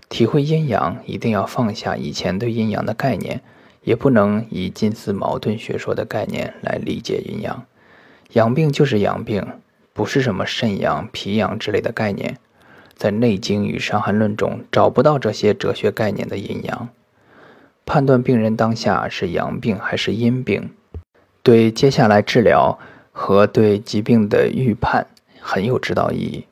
[0.08, 3.40] 体会阴阳，一定要放下以前对阴阳的概念，
[3.82, 7.64] 也不能以近似矛盾学说的概念来理解阴阳。
[8.32, 9.46] 阳病就是阳病。
[9.92, 12.38] 不是什么肾阳、脾阳之类的概念，
[13.00, 16.90] 在《内经》与《伤寒论》中找不到这些哲学概念的阴阳。
[17.86, 20.68] 判断病人当下是阳病还是阴病，
[21.42, 22.78] 对接下来治疗
[23.10, 25.06] 和对疾病的预判
[25.40, 26.44] 很有指导意义。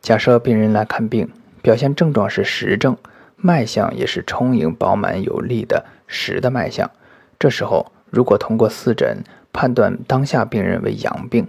[0.00, 1.28] 假设病人来看病，
[1.60, 2.96] 表现症状是实症，
[3.36, 6.90] 脉象也是充盈、饱满、有力的实的脉象，
[7.38, 9.18] 这时候如果通过四诊
[9.52, 11.46] 判断当下病人为阳病。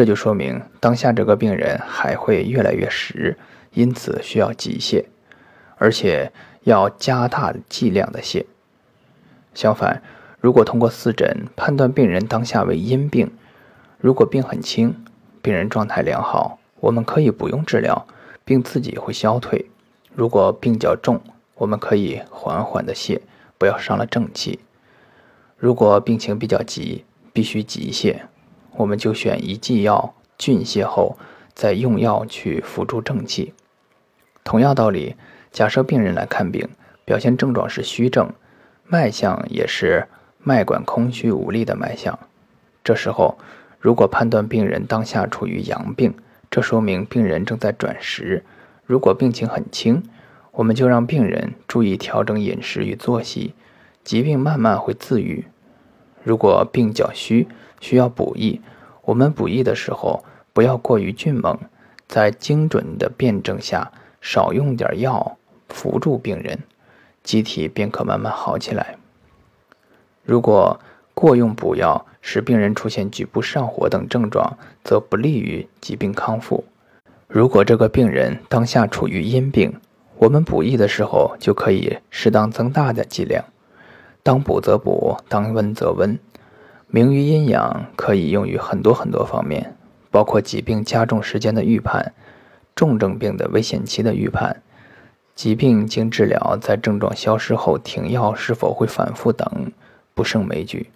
[0.00, 3.36] 这就说明当下这个病人还会越来越实，
[3.74, 5.04] 因此需要急泻，
[5.76, 6.32] 而且
[6.62, 8.46] 要加大剂量的泻。
[9.52, 10.00] 相反，
[10.40, 13.30] 如果通过四诊判断病人当下为阴病，
[13.98, 15.04] 如果病很轻，
[15.42, 18.06] 病人状态良好，我们可以不用治疗，
[18.42, 19.66] 病自己会消退；
[20.14, 21.20] 如果病较重，
[21.56, 23.20] 我们可以缓缓的泻，
[23.58, 24.60] 不要伤了正气。
[25.58, 28.16] 如果病情比较急，必须急泻。
[28.80, 31.18] 我们就选一剂药峻泻后，
[31.54, 33.52] 再用药去辅助正气。
[34.42, 35.16] 同样道理，
[35.52, 36.66] 假设病人来看病，
[37.04, 38.32] 表现症状是虚症，
[38.86, 42.18] 脉象也是脉管空虚无力的脉象。
[42.82, 43.36] 这时候，
[43.78, 46.14] 如果判断病人当下处于阳病，
[46.50, 48.42] 这说明病人正在转实。
[48.86, 50.02] 如果病情很轻，
[50.52, 53.52] 我们就让病人注意调整饮食与作息，
[54.02, 55.44] 疾病慢慢会自愈。
[56.22, 57.46] 如果病较虚，
[57.80, 58.60] 需要补益，
[59.02, 61.58] 我们补益的时候不要过于迅猛，
[62.06, 63.90] 在精准的辩证下，
[64.20, 65.36] 少用点药
[65.68, 66.60] 扶助病人，
[67.24, 68.96] 机体便可慢慢好起来。
[70.22, 70.78] 如果
[71.14, 76.64] 过用补药，使病人出现局部上火等症状，则不利于疾病康复。
[77.26, 79.72] 如果这个病人当下处于阴病，
[80.18, 83.44] 我们补益的时候就可以适当增大的剂量，
[84.22, 86.18] 当补则补，当温则温。
[86.92, 89.76] 名于阴阳，可以用于很多很多方面，
[90.10, 92.12] 包括疾病加重时间的预判、
[92.74, 94.60] 重症病的危险期的预判、
[95.36, 99.70] 疾病经治疗在症状消失后停药是否会反复等，
[100.14, 100.90] 不胜枚举。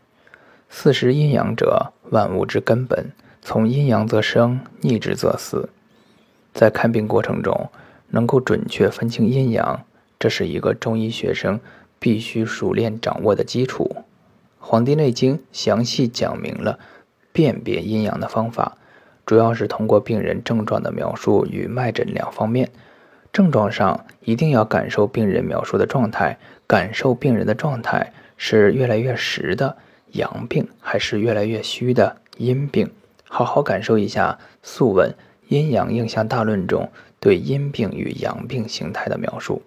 [0.69, 5.69] 四时阴阳者，万物之根本，从阴阳则生，逆之则死。
[6.53, 7.69] 在看病过程中，
[8.09, 9.85] 能够准确分清阴阳，
[10.19, 11.61] 这是一个中医学生
[12.01, 13.95] 必须熟练掌握的基础。
[14.67, 16.79] 《黄帝内经》详细讲明了
[17.33, 18.79] 辨别阴阳的方法，
[19.27, 22.71] 主要是通过病人症状的描述与脉诊两方面。
[23.31, 29.77] 症状上一定要感受病人描述的状态，感受病人的状态是越来越实的。
[30.13, 32.91] 阳病还是越来越虚的阴病，
[33.29, 35.11] 好好感受一下《素问·
[35.49, 39.63] 阴阳应象大论》中对阴病与阳病形态的描述。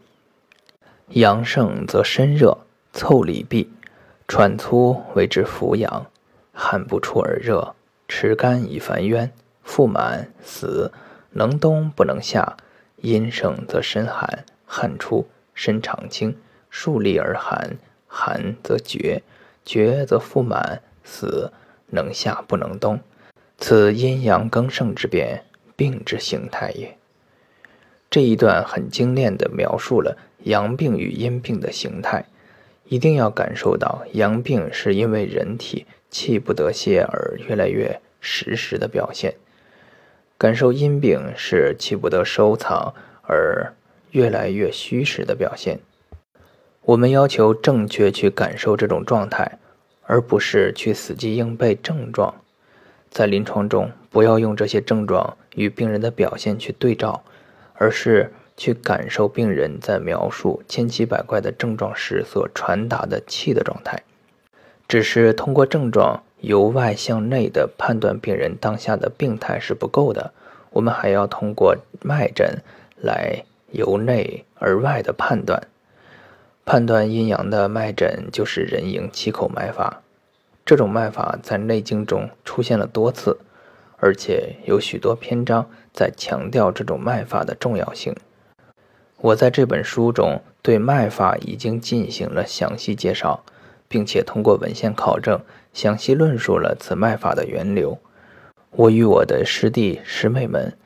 [1.09, 2.57] 阳盛则身热，
[2.93, 3.69] 凑里闭，
[4.27, 6.05] 喘粗谓之浮阳，
[6.51, 7.75] 汗不出而热，
[8.09, 9.31] 持肝以烦冤，
[9.63, 10.91] 腹满死，
[11.31, 12.57] 能冬不能夏。
[12.97, 16.35] 阴盛则身寒，汗出，身长清，
[16.69, 19.23] 数立而寒，寒则绝。
[19.63, 21.51] 绝则腹满，死
[21.87, 22.99] 能夏不能冬，
[23.57, 25.43] 此阴阳更盛之变，
[25.75, 26.97] 病之形态也。
[28.09, 32.25] 这一段很精炼地描述了阳病与阴病的形态，
[32.89, 39.35] 一定要感受到阳病是因为人体气不得泄而越来越实实的表现，
[40.37, 43.73] 感受阴病是气不得收藏而
[44.11, 45.79] 越来越虚实的表现。
[46.81, 49.59] 我们要求正确去感受这种状态，
[50.03, 52.33] 而不是去死记硬背症状。
[53.09, 57.23] 在临床中，不要用这些症状与病人的表现去对照，
[57.73, 64.03] 而是去感受病人在描述千奇百怪的症状时所传达的气的状态。
[64.87, 70.33] 只是通过症状由外向内的判断病人当下的病态是不够的，
[70.71, 72.61] 我们还要通过脉诊
[72.95, 75.61] 来由内而外的判断。
[76.65, 80.01] 判断阴阳的脉诊就是人迎七口脉法，
[80.65, 83.37] 这种脉法在《内经》中出现了多次，
[83.97, 88.15] 而且有许多篇章在强调这种脉法的重要性。
[89.19, 93.43] 我在这本书中对脉法已经进行了详细介绍，
[93.87, 95.39] 并且通过文献考证，
[95.73, 97.97] 详细论述了此脉法的源流。
[98.71, 100.77] 我与我的师弟师妹们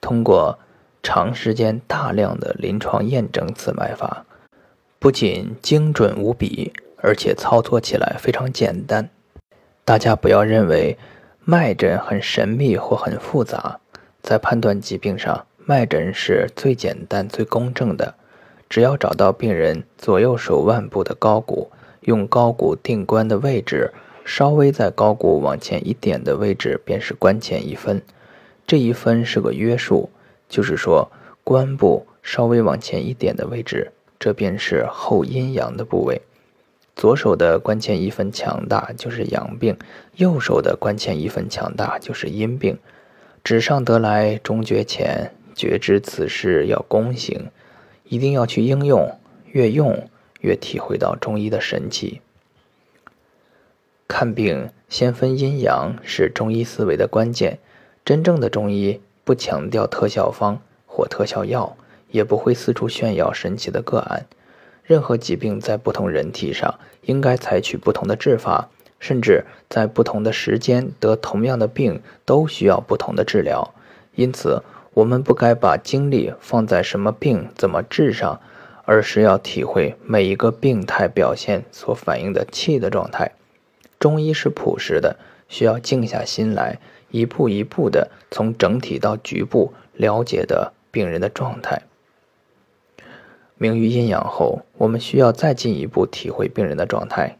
[0.00, 0.58] 通过
[1.02, 4.24] 长时间大量的临床验证此脉法。
[5.00, 9.08] 不仅精准无比，而且操作起来非常简单。
[9.84, 10.96] 大家不要认为
[11.42, 13.80] 脉诊很神秘或很复杂，
[14.22, 18.16] 在判断疾病上，脉诊是最简单、最公正的。
[18.68, 23.92] 只要找到病人左右手腕部的高骨，用高骨定关的位置，
[24.24, 28.02] 稍微在高骨往前一点的位置，便是关前一分。
[28.66, 30.10] 这一分是个约数，
[30.48, 31.08] 就是说
[31.44, 33.92] 关部稍微往前一点的位置。
[34.18, 36.20] 这便是后阴阳的部位，
[36.96, 39.76] 左手的关前一分强大就是阳病，
[40.16, 42.76] 右手的关前一分强大就是阴病。
[43.44, 47.50] 纸上得来终觉浅，觉知此事要躬行，
[48.04, 49.18] 一定要去应用，
[49.52, 50.08] 越用
[50.40, 52.20] 越体会到中医的神奇。
[54.08, 57.58] 看病先分阴阳是中医思维的关键，
[58.04, 61.76] 真正的中医不强调特效方或特效药。
[62.12, 64.26] 也不会四处炫耀神奇的个案。
[64.82, 68.68] 任何疾病在不同人体上，应该采取不同的治法，
[68.98, 73.72] 甚至在不同的时间得同样的病，都需要不同的治疗。
[74.16, 74.60] 因此，
[75.00, 78.38] 我们不该把精力放在什么病怎么治上，
[78.84, 83.32] 而是要体会每一个病态表现所反映的气的状态。
[83.98, 85.16] 中医是朴实的，
[85.48, 86.78] 需要静下心来，
[87.10, 91.80] 一步一步的从整体到局部了解的病人的状态。
[93.56, 97.38] 明于阴阳后，我们需要再进一步体会病人的状态。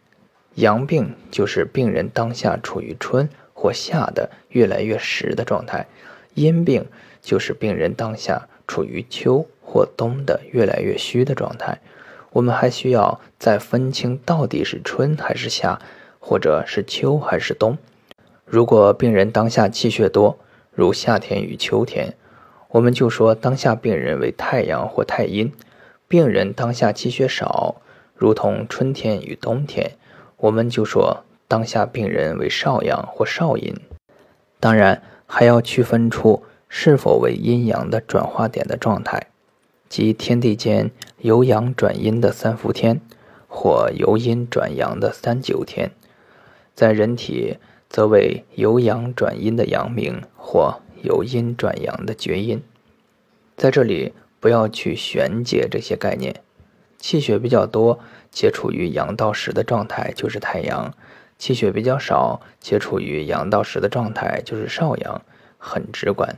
[0.54, 5.86] 阳病就是病人当下处于春或夏的越来越实的状态，
[6.34, 6.86] 阴病
[7.20, 11.78] 就是病人当下处于秋或冬的越来越虚的状态。
[12.32, 15.80] 我们还需要再分清到底是春还是夏，
[16.20, 17.76] 或者是秋还是冬。
[18.44, 20.38] 如果病人当下气血多，
[20.72, 22.14] 如夏天与秋天，
[22.68, 25.48] 我们就说当下病人为太阳或太阴；
[26.06, 27.82] 病人当下气血少，
[28.14, 29.92] 如同春天与冬天，
[30.36, 33.74] 我们就说当下病人为少阳或少阴。
[34.60, 35.02] 当然，
[35.32, 39.28] 还要区分出是否为阴阳的转化点的状态。
[39.88, 43.00] 即天地间由阳转阴的三伏天，
[43.46, 45.92] 或由阴转阳的三九天，
[46.74, 47.58] 在人体
[47.88, 52.60] 则为由阳转阴的阳明，或由阴转阳的厥阴。
[53.56, 56.34] 在这里不要去玄解这些概念。
[56.98, 58.00] 气血比较多
[58.32, 60.92] 且处于阳道时的状态就是太阳，
[61.40, 65.22] 气血比较少且处于阳到时的状态就是少阳，
[65.56, 66.36] 很直观。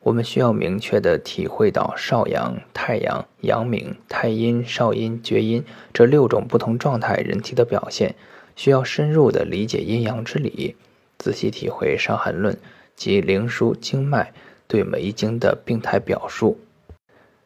[0.00, 8.16] 我们需要明确地体会到少阳、太阳、阳明、太阴、少阴、厥阴这六种不同状态人体的表现，
[8.56, 10.74] 需要深入地理解阴阳之理，
[11.16, 12.54] 仔细体会《伤寒论》
[12.96, 14.32] 及灵枢经脉
[14.66, 16.58] 对每一经的病态表述。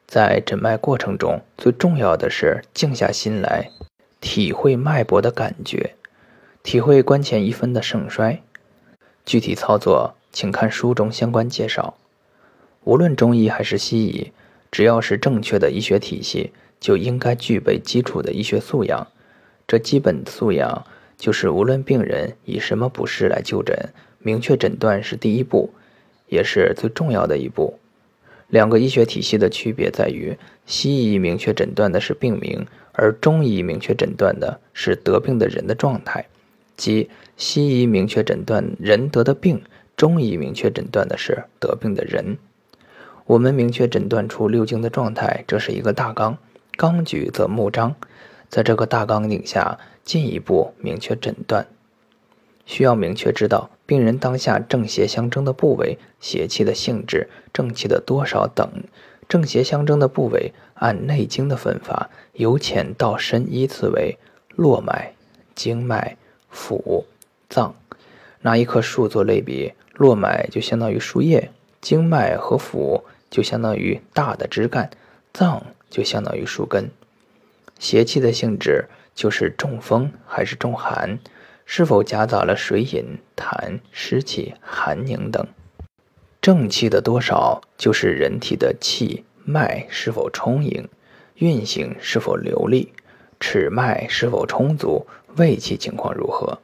[0.07, 3.69] 在诊脉过程中，最重要的是静下心来，
[4.23, 5.95] 体会脉搏的感觉，
[6.65, 8.41] 体会关前一分的盛衰。
[9.27, 11.95] 具体操作，请看书中相关介绍。
[12.85, 14.33] 无论中医还是西医，
[14.73, 19.07] 只要是正确的医学体系，就应该具备基础的医学素养。
[19.69, 20.87] 这基本素养
[21.19, 25.71] 就是，无论病人以什么不适来就诊，明确诊断是第一步，
[26.29, 27.79] 也是最重要的一步。
[28.49, 36.27] 两个医学体系的区别在于，西医明确诊断的是病名，而中医明确诊断的是得病的人的状态。
[36.77, 39.63] 即西医明确诊断人得的病，
[39.97, 42.39] 中医明确诊断的是得病的人。
[43.27, 46.37] 我们明确诊断出六经的状态，这是一个大纲，
[46.77, 47.95] 纲举则目张。
[48.49, 51.67] 在这个大纲底下，进一步明确诊断，
[52.67, 58.69] 需要明确知道病人当下正邪相争的部位、邪气的性质、正气的多少等。
[59.27, 64.19] 正邪相争的部位，按《内经》的分法，由浅到深依次为
[64.55, 65.15] 络脉、
[65.55, 66.19] 经脉、
[66.55, 67.05] 腑、
[67.49, 67.75] 脏。
[68.43, 71.51] 拿一棵树做类比，络脉就相当于树叶，
[71.81, 73.03] 经脉和腑。
[73.31, 74.91] 就相当于大的枝干，
[75.33, 76.89] 脏就相当于树根。
[77.81, 81.19] 邪气的性质就是中风还是中寒，
[81.67, 85.45] 是否夹杂了水饮、痰、湿气、寒凝等。
[86.41, 90.89] 正气的多少就是人体的气脉是否充盈，
[91.35, 92.93] 运行是否流利，
[93.41, 96.59] 尺脉是否充足，胃气情况如何。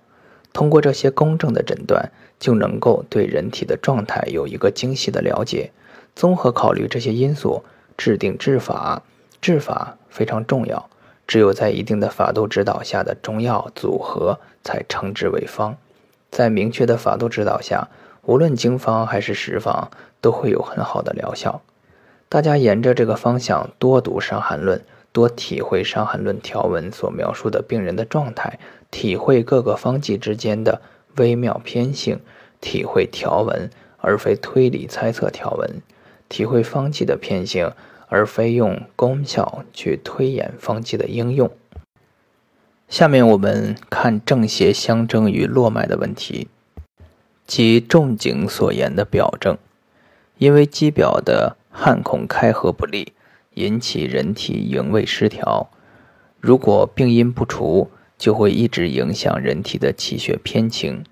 [0.52, 5.70] 通过这些公正的诊断，就能够对人体的状态有一个精细的了解。
[6.16, 7.62] 综合考虑这些因素，
[7.96, 9.02] 制定治法。
[9.40, 10.90] 治法非常重要，
[11.26, 15.76] 只有在一定的法度指导下的中药组合才称之为方。
[16.30, 17.88] 在明确的法度指导下，
[18.22, 19.90] 无论经方还是实方，
[20.20, 21.62] 都会有很好的疗效。
[22.28, 24.78] 大家沿着这个方向多读《伤寒论》，
[25.12, 28.58] 多体会《伤寒论》条文所描述的病人的状态，
[28.90, 30.80] 体会各个方剂之间的
[31.16, 32.20] 微妙偏性，
[32.60, 35.82] 体会条文而非推理猜测条文。
[36.28, 37.72] 体会方剂的偏性，
[38.08, 41.50] 而非用功效去推演方剂的应用。
[42.88, 46.48] 下面我们看正邪相争与络脉的问题，
[47.46, 49.58] 即仲景所言的表症。
[50.38, 53.12] 因为肌表的汗孔开合不利，
[53.54, 55.70] 引起人体营卫失调。
[56.38, 61.04] 如果病因不除，就会一直影响人体的气血偏轻。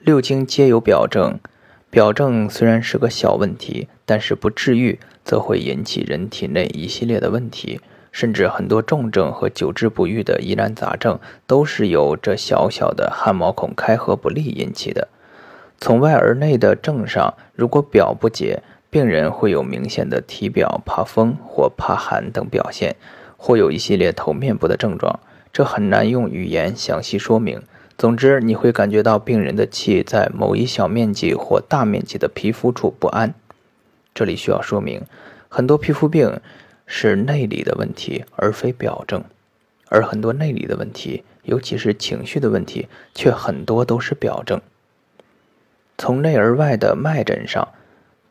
[0.00, 1.38] 六经皆有表症。
[1.90, 7.80] 表症虽然是个小问题，但是不治愈，则会引起人体内一系列的问题，
[8.12, 15.08] 甚至很多重症和久治不愈的疑难杂症，都是由这小小的汗毛孔开合不利引起的。
[15.80, 22.96] 从外而内的症上，如果表不解，病人会有明显的体表怕风或怕寒等表现，
[23.36, 25.20] 或有一系列头面部的症状，
[25.52, 27.62] 这很难用语言详细说明。
[27.96, 33.34] 总之，你会感觉到病人的气在某一小面积或大面积的皮肤处不安。
[34.12, 35.02] 这里需要说明，
[35.48, 36.40] 很多皮肤病
[36.86, 39.20] 是内里的问题，而非表症；
[39.88, 44.60] 而很多内里的问题，尤其是情绪的问题，却很多都是表症。
[45.96, 47.68] 从内而外的脉诊上，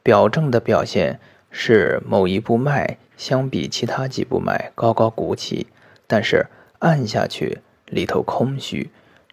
[0.03, 1.19] 表症的表现
[1.51, 5.67] 是某一部脉相比其他几部脉高高鼓起，
[6.07, 6.47] 但是
[6.79, 8.89] 按下去里头空虚。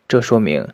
[0.09, 0.69] 这说明，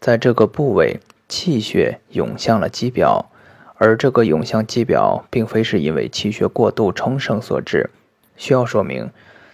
[0.00, 3.30] 在这个部位气血涌向了肌表，
[3.76, 7.90] 而这个涌向肌表并非是因为气血过度充盛所致。
[8.36, 9.10] 需要说明，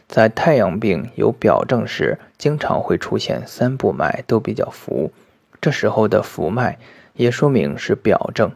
[0.09, 5.12] 在太阳病有表症时，经常会出现三部脉都比较浮，
[5.61, 6.78] 这时候的浮脉
[7.14, 8.51] 也说明是表症。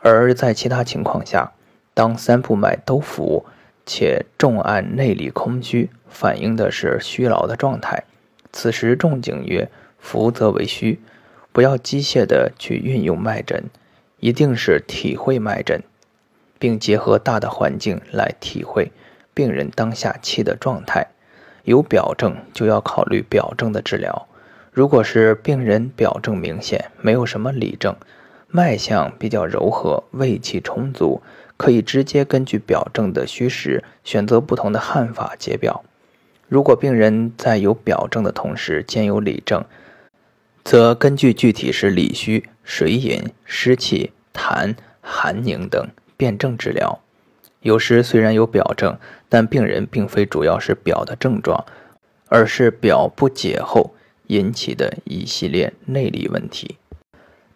[0.00, 1.52] 而在其他情况下，
[1.94, 3.44] 当三部脉都浮，
[3.84, 8.04] 且重按内里空虚，反映的是虚劳的状态。
[8.52, 9.68] 此时仲景曰
[9.98, 11.00] ：“浮则为虚，
[11.52, 13.64] 不要机械的去运用脉诊，
[14.20, 15.82] 一定是体会脉诊，
[16.58, 18.92] 并结合大的环境来体会。”
[19.34, 21.06] 病人当下气的状态，
[21.62, 24.26] 有表症就要考虑表症的治疗。
[24.72, 27.94] 如果是病人表症明显，没有什么里症，
[28.50, 31.22] 脉象比较柔和，胃气充足，
[31.56, 35.84] 可以直接根据表症的虚实选择不同的汗法解表。
[36.48, 39.64] 如果病人在有表症的同时兼有里症，
[40.64, 47.00] 则根据具体是里虚、水饮、湿气、痰、寒凝等辨证治疗。
[47.60, 48.96] 有时虽然有表症，
[49.28, 51.66] 但病人并非主要是表的症状，
[52.28, 53.94] 而是表不解后
[54.28, 56.78] 引起的一系列内里问题。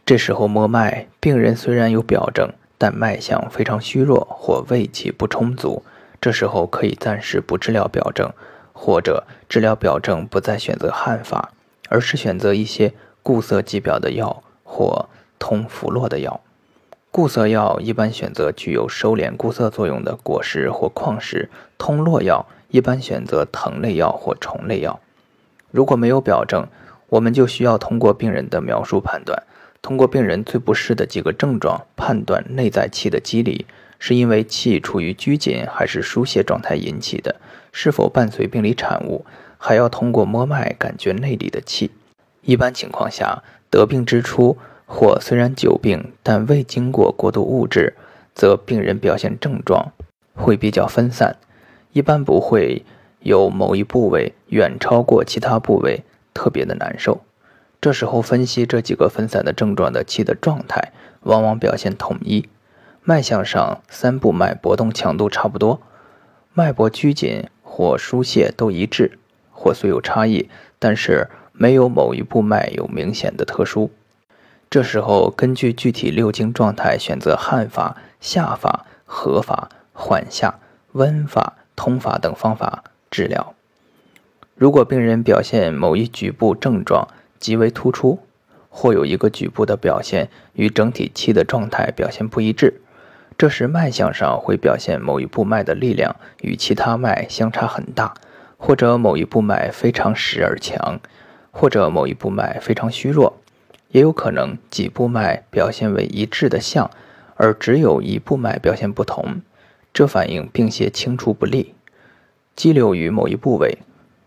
[0.04, 5.84] 这时候摸脉，病人虽然有表症，但脉象非常虚弱或胃气不充足。
[6.20, 8.32] 这时候可以暂时不治疗表症，
[8.72, 11.52] 或者治疗表症不再选择汗法，
[11.88, 12.92] 而是选择一些
[13.22, 16.40] 固涩积表的药或通浮络的药。
[17.12, 21.48] 固涩药一般选择具有收敛固涩作用的果实或矿石，
[21.78, 24.98] 通络药一般选择藤类药或虫类药。
[25.70, 26.66] 如果没有表证，
[27.08, 29.42] 我们就需要通过病人的描述判断，
[29.82, 33.66] 通过病人最不适的几个症状判断内在气的机理，
[33.98, 37.36] 是因为气处于拘紧还是疏泄状态引起的，
[37.72, 39.26] 是否伴随病理产物，
[39.58, 41.90] 还要通过摸脉感觉内里的气。
[42.42, 44.56] 一般情况下，得病之初。
[44.84, 47.94] 或虽然久病，但未经过过度物质，
[48.34, 49.90] 则病人表现症状
[50.34, 51.36] 会比较分散，
[51.94, 52.84] 一般不会
[53.20, 56.02] 有某一部位远超过其他部位
[56.34, 57.22] 特别的难受。
[57.82, 62.48] 这时候分析这几个分散的症状的气的状态，往往表现统一。
[63.02, 65.82] 脉象上三部脉搏动强度差不多，
[66.54, 69.18] 脉搏拘紧或疏泄都一致，
[69.50, 73.90] 或虽有差异，但是没有某一部脉有明显的特殊。
[74.70, 80.60] 这时候，根据具体六经状态，选择汗法、下法、和法、缓下、
[80.92, 83.56] 温法、通法等方法治疗。
[84.54, 87.08] 如果病人表现某一局部症状
[87.42, 88.20] 极为突出，
[88.70, 92.80] 或有一个局部的表现与整体气的状态表现不一致，
[93.36, 98.14] 这时脉象上会表现某一部脉的力量与其他脉相差很大，
[98.56, 101.00] 或者某一部脉非常实而强，
[101.50, 103.36] 或者某一部脉非常虚弱。
[103.88, 106.88] 也有可能几部脉表现为一致的象，
[107.34, 109.42] 而只有一部脉表现不同，
[109.92, 111.74] 这反映病邪清除不利，
[112.54, 113.78] 积留于某一部位，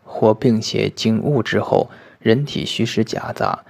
[0.03, 1.89] 或病邪经物之后，
[2.25, 3.63] 人体虚实夹杂，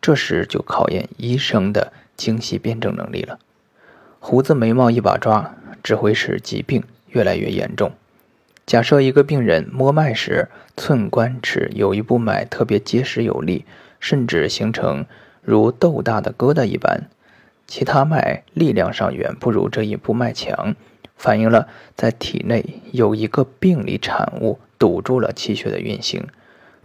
[0.00, 3.40] 这时就考验医生的精细辨证能力了。
[4.20, 7.90] 胡子眉毛一把抓，只会使疾病越来越严重。
[8.64, 13.64] 假设一个病人摸脉时，寸关尺有一部脉特别结实有力，
[13.98, 15.04] 甚至形成。
[15.42, 17.08] 如豆大的疙瘩一般，
[17.66, 20.76] 其他脉力量上远不如这一部脉强，
[21.16, 26.24] 反映了在体内有一个病理产物堵住了气血的运行。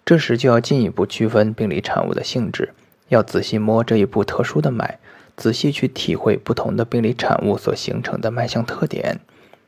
[0.04, 2.74] 这时就要进一步区分病理产物的性质，
[3.10, 5.00] 要仔细摸这一部特殊的脉，
[5.36, 9.20] 仔细去体会不同的病理产物所形成的脉象特点。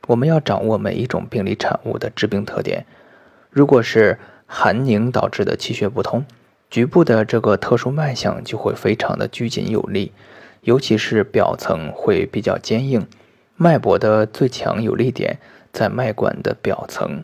[0.06, 2.84] 我们要掌握每一种病理产物的致病特点。
[3.50, 6.24] 如果是寒凝导致的气血不通。
[6.70, 10.10] 局部的这个特殊脉象就会非常的拘谨有力，
[10.62, 13.06] 尤其是表层会比较坚硬。
[13.54, 15.38] 脉搏的最强有力点
[15.72, 17.22] 在脉管的表层，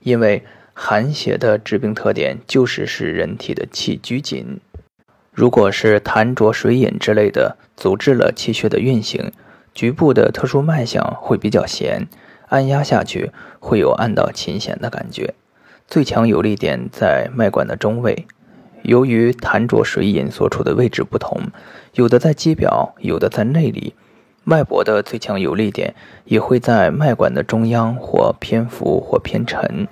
[0.00, 0.44] 因为
[0.74, 4.60] 寒邪的致病特点就是使人体的气拘紧。
[5.32, 9.32] 如果是痰浊水饮之类的，阻滞了气血的运行，
[9.74, 12.06] 局部的特殊脉象会比较弦，
[12.48, 15.34] 按压下去会有按到琴弦的感觉。
[15.86, 18.26] 最强有力点在脉管的中位。
[18.82, 21.40] 由于痰浊水饮所处的位置不同，
[21.94, 23.94] 有的在肌表，有的在内里，
[24.42, 25.94] 脉搏的最强有力点
[26.24, 29.86] 也会在脉管的中央或偏浮或偏沉。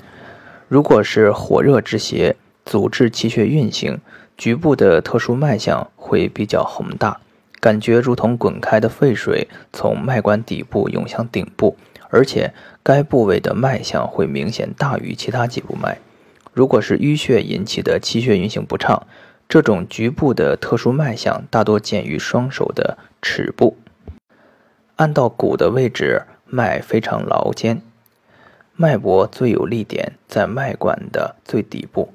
[0.70, 3.98] 如果是火热之邪，阻滞气血运行，
[4.36, 7.20] 局部的特殊脉象会比较宏大，
[7.58, 11.76] 感觉如同滚开的沸水从脉管底部涌向顶部，
[12.10, 12.54] 而且
[12.84, 15.98] 该部位的脉象会明显大于其他几部脉。
[16.54, 19.04] 如果是淤血引起的气血运行不畅，
[19.48, 23.76] 这种局部的特殊脉象大多见于双手的尺部，
[24.94, 27.82] 按到骨的位置，脉非常牢坚。
[28.81, 32.14] 脉搏最有力点在脉管的最底部。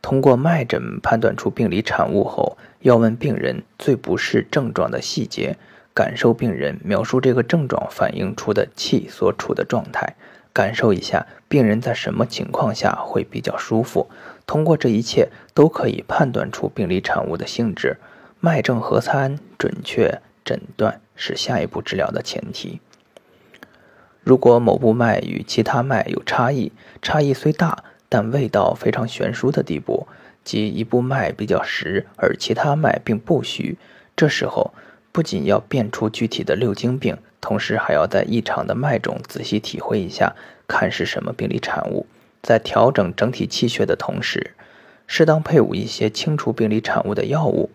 [0.00, 5.58] 通过脉诊判断出病理产物后，要问病人最不适症状的细节，
[5.92, 10.16] 感受病人描述这个症状反映出的气所处的状态，
[10.54, 14.08] 感受一下病人在什么情况下会比较舒服。
[14.46, 17.98] 通过这一切，都可以判断出病理产物的性质。
[18.40, 22.80] 脉证合参，准确诊断是下一步治疗的前提。
[24.26, 27.84] 如果某部脉与其他脉有差异，差异虽大。
[28.08, 30.08] 但未到非常悬殊的地步，
[30.42, 33.78] 即一部脉比较实，而其他脉并不虚。
[34.16, 34.72] 这时候
[35.12, 40.34] 不仅要辨出具体的六经病，同时还要在异常的脉中仔细体会一下，
[40.66, 42.06] 看是什么病理产物。
[42.42, 44.54] 在调整整体气血的同时，
[45.06, 47.70] 适当配伍一些清除病理产物的药物。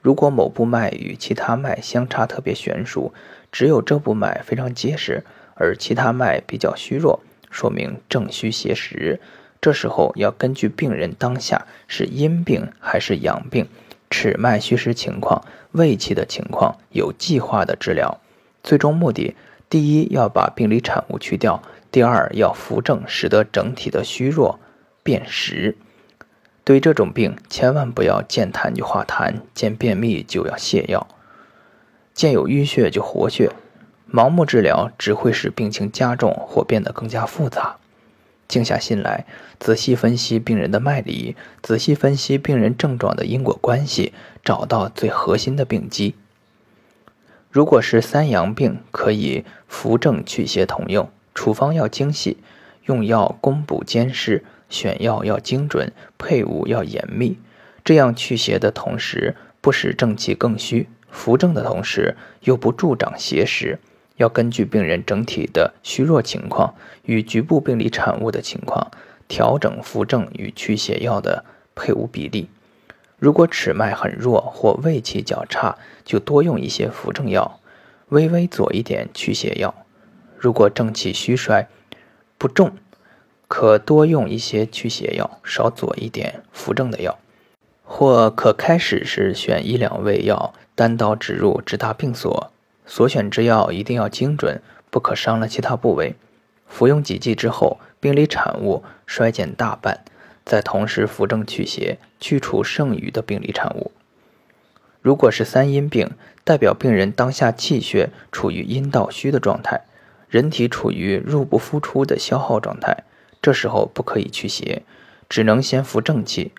[0.00, 3.12] 如果某部脉与其他脉相差特别悬殊，
[3.50, 5.24] 只有这部脉非常结实，
[5.62, 9.20] 而其他脉比较虚弱，说明正虚邪实。
[9.60, 13.68] 这时候要根据病人当下是阴病还是阳病，
[14.10, 18.18] 尺脉虚实情况、胃气的情况，有计划的治疗。
[18.64, 19.36] 最终目的，
[19.70, 24.58] 第一要把病理产物去掉，第二要扶正，使得整体的虚弱
[25.04, 25.76] 变实。
[26.64, 31.06] 对这种病，千万不要见痰就化痰，见便秘就要泻药，
[32.12, 33.52] 见有淤血就活血。
[34.12, 37.78] 盲目治疗只会使病情加重或变得更加复杂。
[38.46, 39.24] 静下心来，
[39.58, 44.12] 仔细分析病人的脉理，仔细分析病人症状的因果关系，
[44.44, 46.14] 找到最核心的病机。
[47.50, 52.36] 如果是三阳病，可以扶正祛邪同用，处方要精细，
[52.84, 57.38] 用药攻补兼施，选药要精准，配伍要严密，
[57.82, 63.78] 这样祛邪的同时不使正气更虚，扶正的同时又不助长邪实。
[64.16, 68.90] 要根据病人整体的虚弱情况与局部病理产物的情况，
[69.26, 71.44] 调整扶正与驱邪药的
[71.74, 72.48] 配伍比例。
[73.18, 77.60] 如果尺脉很弱或胃气较差，就多用一些扶正药，
[78.08, 79.74] 微微左一点驱邪药。
[80.36, 81.68] 如果正气虚衰
[82.36, 82.72] 不重，
[83.46, 87.18] 可多用一些驱邪药，少左一点扶正的药。
[87.84, 92.50] 或可开始时选一两味药，单刀直入，直达病所。
[92.86, 94.60] 所选之药一定要精准，
[94.90, 96.14] 不可伤了其他部位。
[96.66, 100.00] 服用几剂之后，病理产物衰减大半，
[100.44, 103.92] 再同时扶正祛邪，去除剩余的病理产物。
[105.00, 106.10] 如果是三阴病，
[106.44, 109.82] 代表病人当下气血处于阴道虚的状态，
[110.28, 113.04] 人体处于入不敷出的消耗状态，
[113.40, 114.82] 这时候不可以驱邪，
[115.28, 116.52] 只能先扶正气。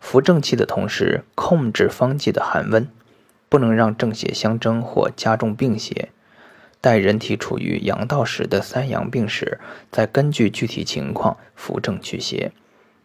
[0.00, 2.88] 扶正气的同时，控制方剂的寒温。
[3.50, 6.08] 不能让正邪相争或加重病邪。
[6.80, 9.58] 待人体处于阳道时的三阳病时，
[9.90, 12.52] 再根据具体情况扶正祛邪。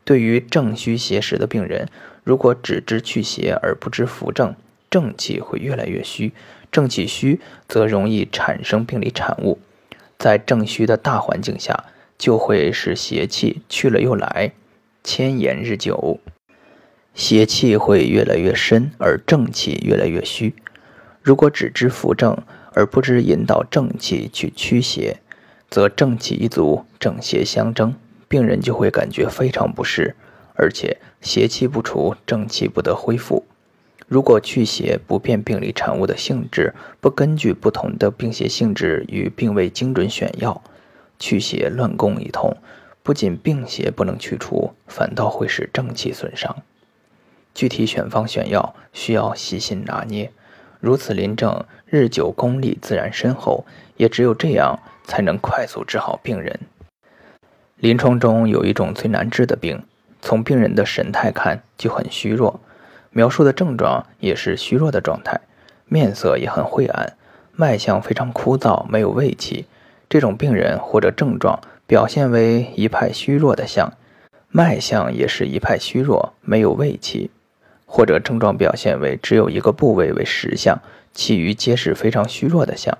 [0.05, 1.89] 对于正虚邪实的病人，
[2.23, 4.55] 如果只知祛邪而不知扶正，
[4.89, 6.31] 正气会越来越虚。
[6.71, 9.59] 正气虚则容易产生病理产物，
[10.17, 11.85] 在正虚的大环境下，
[12.17, 14.51] 就会使邪气去了又来，
[15.03, 16.19] 迁延日久。
[17.15, 20.53] 邪气会越来越深，而正气越来越虚。
[21.21, 22.37] 如果只知扶正，
[22.73, 25.21] 而不知引导正气去驱邪，
[25.69, 27.95] 则正气一足，正邪相争，
[28.27, 30.13] 病人就会感觉非常不适，
[30.55, 33.45] 而且邪气不除，正气不得恢复。
[34.09, 40.61] 如果驱邪不辨病理产物的性质，不根据不同的病邪性质与病位精准选药，
[41.17, 42.57] 驱邪乱攻一通，
[43.01, 46.53] 不仅病邪不能去除，反倒会使正气损伤。
[47.55, 50.29] 具体选方选药需要细心拿捏，
[50.81, 56.59] 如此临症，日久功力自然深厚，也只有这样才能快速治好病人。
[57.77, 59.81] 临床中有一种最难治的病，
[60.21, 62.59] 从病人的神态看就很虚弱，
[63.11, 65.39] 描述的症状也是虚弱的状态，
[65.85, 67.13] 面色也很晦暗，
[67.53, 69.65] 脉象非常枯燥，没有胃气。
[70.09, 73.93] 这种病人或者症状表现为一派虚弱的象，
[74.49, 77.31] 脉象也是一派虚弱，没有胃气。
[77.85, 80.81] 或者症状表现为只有一个部位为实相，
[81.13, 82.97] 其余皆是非常虚弱的相。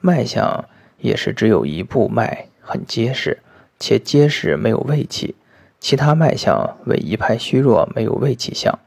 [0.00, 0.66] 脉象
[0.98, 3.38] 也是只有一部脉很结实，
[3.78, 5.34] 且结实没有胃气，
[5.80, 8.78] 其他脉象为一派虚弱没有胃气象。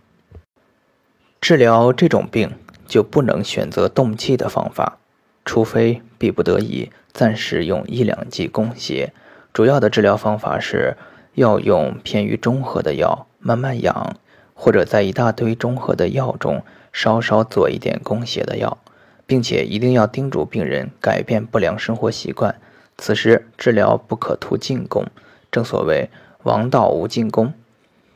[1.41, 2.51] 治疗这种病
[2.87, 4.97] 就不能选择动气的方法，
[5.43, 9.13] 除非逼不得已，暂时用一两剂攻邪。
[9.53, 10.97] 主要的治疗方法是
[11.33, 14.17] 要用偏于中和的药，慢慢养。
[14.55, 18.79] 或者在一大堆中和的药中稍稍做一点攻邪的药，
[19.27, 22.59] 并且一定要叮嘱病人改变不良生活习惯，
[22.97, 25.05] 此时治疗不可图进攻，
[25.51, 26.09] 正所谓
[26.43, 27.53] 王道无进功。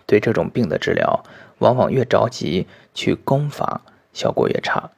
[0.05, 1.23] 对这种病的治疗，
[1.59, 2.65] 往往越着急
[2.95, 3.81] 去攻伐，
[4.13, 4.89] 效果越差。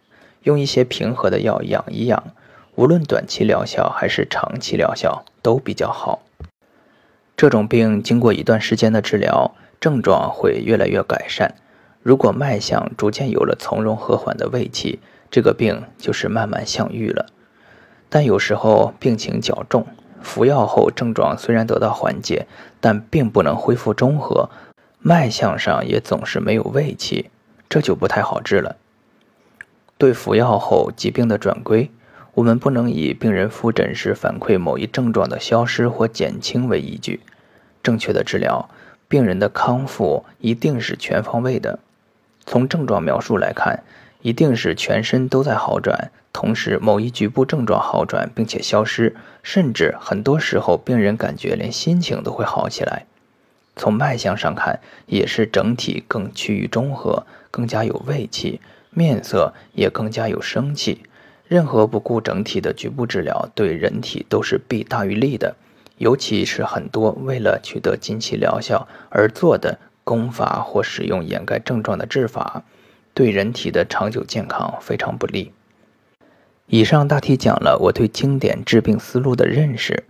[0.43, 2.23] 用一些平和的药养一养，
[2.75, 6.21] 无论短期疗效还是长期疗效都比较好。
[7.35, 11.55] 这种病经过一段时间的治疗，症状会越来越改善。
[12.03, 17.25] 如果脉象逐渐有了从容和缓的胃气，这个病就是慢慢向愈了。
[18.07, 19.87] 但有时候病情较重，
[20.21, 22.45] 服药后症状虽然得到缓解，
[22.79, 24.49] 但并不能恢复中和。
[24.99, 27.31] 脉象上也总是没有胃气，
[27.67, 28.75] 这就不太好治了。
[29.97, 31.89] 对服药后疾病的转归，
[32.35, 37.21] 我们不能以病人复诊时反馈某一症状的消失或减轻为依据。
[37.81, 38.69] 正确的治疗，
[39.11, 41.79] 病人的康复一定是全方位的。
[42.45, 43.83] 从症状描述来看，
[44.21, 53.05] 一定是全身都在好转，同时某一局部症状好转并且消失，甚至很多时候病人感觉连心情都会好起来。
[53.75, 61.03] 从脉象上看，也是整体更趋于中和，更加有胃气，面色也更加有生气。
[61.49, 65.57] 任何不顾整体的局部治疗，对人体都是弊大于利的。
[66.01, 72.63] 尤其是很多为了取得近期疗效而做的功法或使用掩盖症状的治法，
[73.13, 75.51] 对人体的长久健康非常不利。
[76.65, 80.03] 以上大体讲了我对经典治病思路的认识。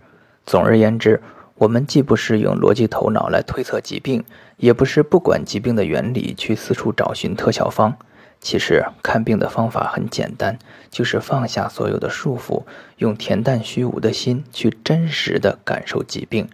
[0.46, 1.20] 总而言之。
[1.56, 4.24] 我们既不是用逻辑头脑来推测疾病，
[4.56, 7.96] 也不是不管疾病的原理去四处找寻特效方。
[8.42, 10.58] 其实看病的方法很简单，
[10.90, 12.64] 就是放下所有的束缚，
[12.96, 16.48] 用恬淡虚无的心去真实的感受疾病，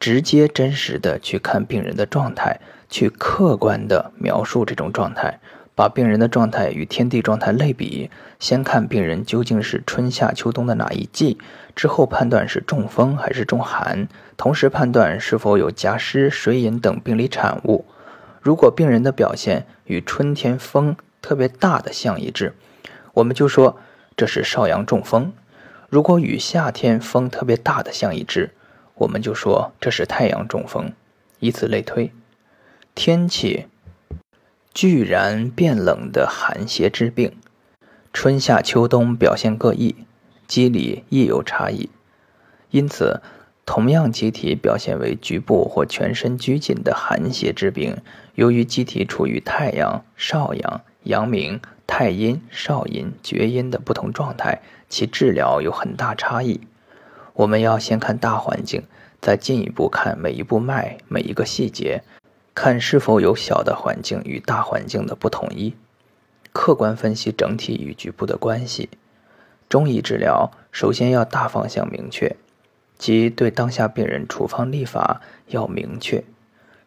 [0.00, 2.58] 直接真实的去看病人的状态，
[2.90, 5.38] 去客观的描述这种状态。
[5.76, 11.38] 把病人的状态与天地状态类比，先看病人究竟是春夏秋冬的哪一季，
[11.74, 14.06] 之后判断是中风还是中寒，
[14.36, 17.86] 同时判断是否有夹湿、水饮等病理产物。
[18.42, 22.54] 如果病人的表现与春天风特别大的象一只，
[23.14, 23.78] 我们就说
[24.16, 25.32] 这是少阳中风；
[25.88, 28.50] 如果与夏天风特别大的象一只，
[28.94, 30.92] 我们就说这是太阳中风。
[31.38, 32.12] 以此类推，
[32.94, 33.66] 天气。
[34.72, 37.32] 居然变冷的寒邪之病，
[38.12, 39.96] 春夏秋冬表现各异，
[40.46, 41.90] 机理亦有差异。
[42.70, 43.20] 因此，
[43.66, 47.96] 同样机体表现为局部或全身拘紧的寒邪之病，
[48.36, 56.60] 由于机体处于太阳、少阳、阳明、太阴、少阴、厥阴的不同状态，其治疗有很大差异。
[57.34, 58.82] 我们要先看大环境，
[59.20, 62.02] 再进一步看每一步脉、每一个细节。
[62.52, 65.74] 看是否有小的环境与大环境的不统一，
[66.52, 68.90] 客观分析整体与局部的关系。
[69.68, 72.36] 中医治疗首先要大方向明确，
[72.98, 76.24] 即对当下病人处方立法要明确，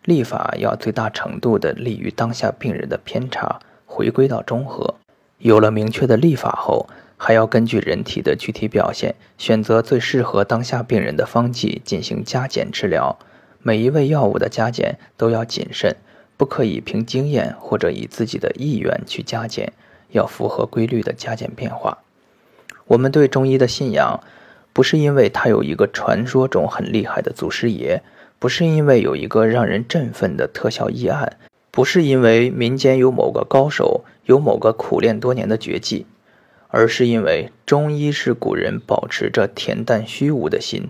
[0.04, 3.60] 立法要最大程度的利于当下病人的偏差
[3.94, 4.96] 回归到中和。
[5.38, 13.20] 有了明确的立法后，还要根据人体的具体表现，选择最适合当下病人的方剂进行加减治疗。
[13.62, 15.96] 每一味药物的加减都要谨慎，
[16.36, 19.72] 不可以凭经验或者以自己的意愿去加减，
[20.10, 22.00] 要符合规律的加减变化。
[22.88, 24.20] 我们对中医的信仰，
[24.74, 28.02] 不是因为它有一个传说中很厉害的祖师爷，
[28.40, 31.38] 不是因为有一个让人振奋的特效医案，
[31.76, 36.06] 不是因为民间有某个高手有某个苦练多年的绝技，
[36.68, 40.88] 而是因为中医是古人保持着恬淡虚无的心。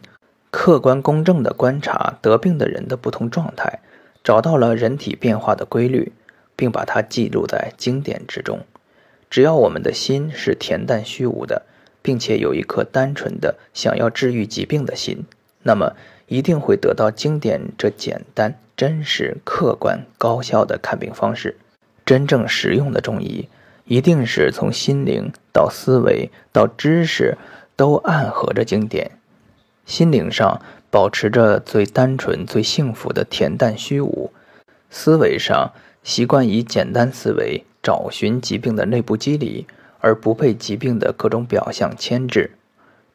[0.52, 3.80] 客观公正的观察得病的人的不同状态，
[4.26, 6.12] 找到了人体变化的规律，
[6.58, 8.60] 并把它记录在经典之中。
[9.30, 11.62] 只要我们的心是恬淡虚无的，
[12.02, 15.26] 并且有一颗单纯的想要治愈疾病的心，
[15.62, 15.94] 那么
[16.28, 21.56] 一定会得到经典这简单、真实、客观、高效的看病方式。
[22.06, 23.48] 真正实用的中医，
[23.86, 27.38] 一定是从心灵到思维到知识
[27.78, 29.12] 都暗合着经典。
[29.86, 30.62] 心灵上
[30.92, 34.32] 保持着最单纯、最幸福的恬淡虚无；
[34.90, 35.72] 思维上
[36.04, 39.66] 习惯以简单思维找寻疾病的内部机理，
[40.02, 42.50] 而不被疾病的各种表象牵制；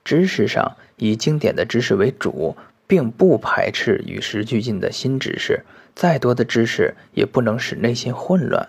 [0.02, 2.56] 知识上以经典的知识为主，
[2.88, 5.64] 并不排斥与时俱进的新知识。
[5.94, 8.68] 再多的知识也不能使内心混乱。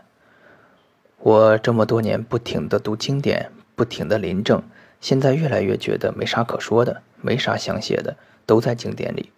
[1.20, 4.62] 我这么多年不停地读经典，不停地临证。
[5.00, 9.32] 现在越来越觉得没啥可说的，没啥想写的，都在经典里。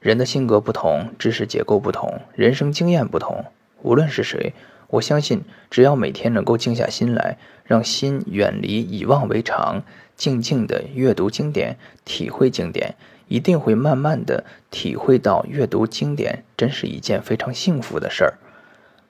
[0.00, 3.44] 人的性格不同，知识结构不同，人生经验不同。
[3.82, 4.52] 无论是谁，
[4.88, 9.82] 我相信，只要每天能够静下心来，让心远离以忘为常，
[10.16, 12.96] 静静的阅读经典，体会经典，
[13.30, 18.34] 一定会慢慢的体会到阅读经典真是一件非常幸福的事儿，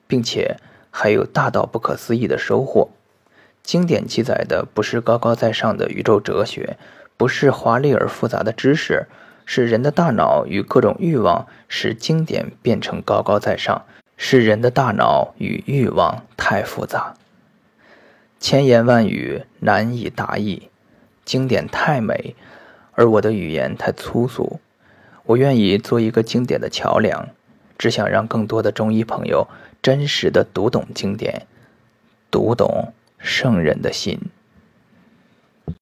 [0.07, 0.57] 并且
[0.91, 2.89] 还有大到不可思议的收获。
[3.63, 6.77] 经典记载的不是高高在上的宇宙哲学，
[7.17, 9.07] 不是华丽而复杂的知识，
[9.45, 13.83] 是人的大脑与各种欲望使经典变成高高在上。
[14.23, 17.15] 是人的大脑与欲望太复杂，
[18.39, 20.69] 千言万语难以达意。
[21.25, 22.35] 经典太美，
[22.93, 24.59] 而我的语言太粗俗。
[25.23, 27.29] 我愿意做一个经典的桥梁，
[27.77, 29.47] 只想让更多的中医朋友
[29.81, 31.45] 真实的读懂经典，
[32.29, 34.19] 读懂圣人的心。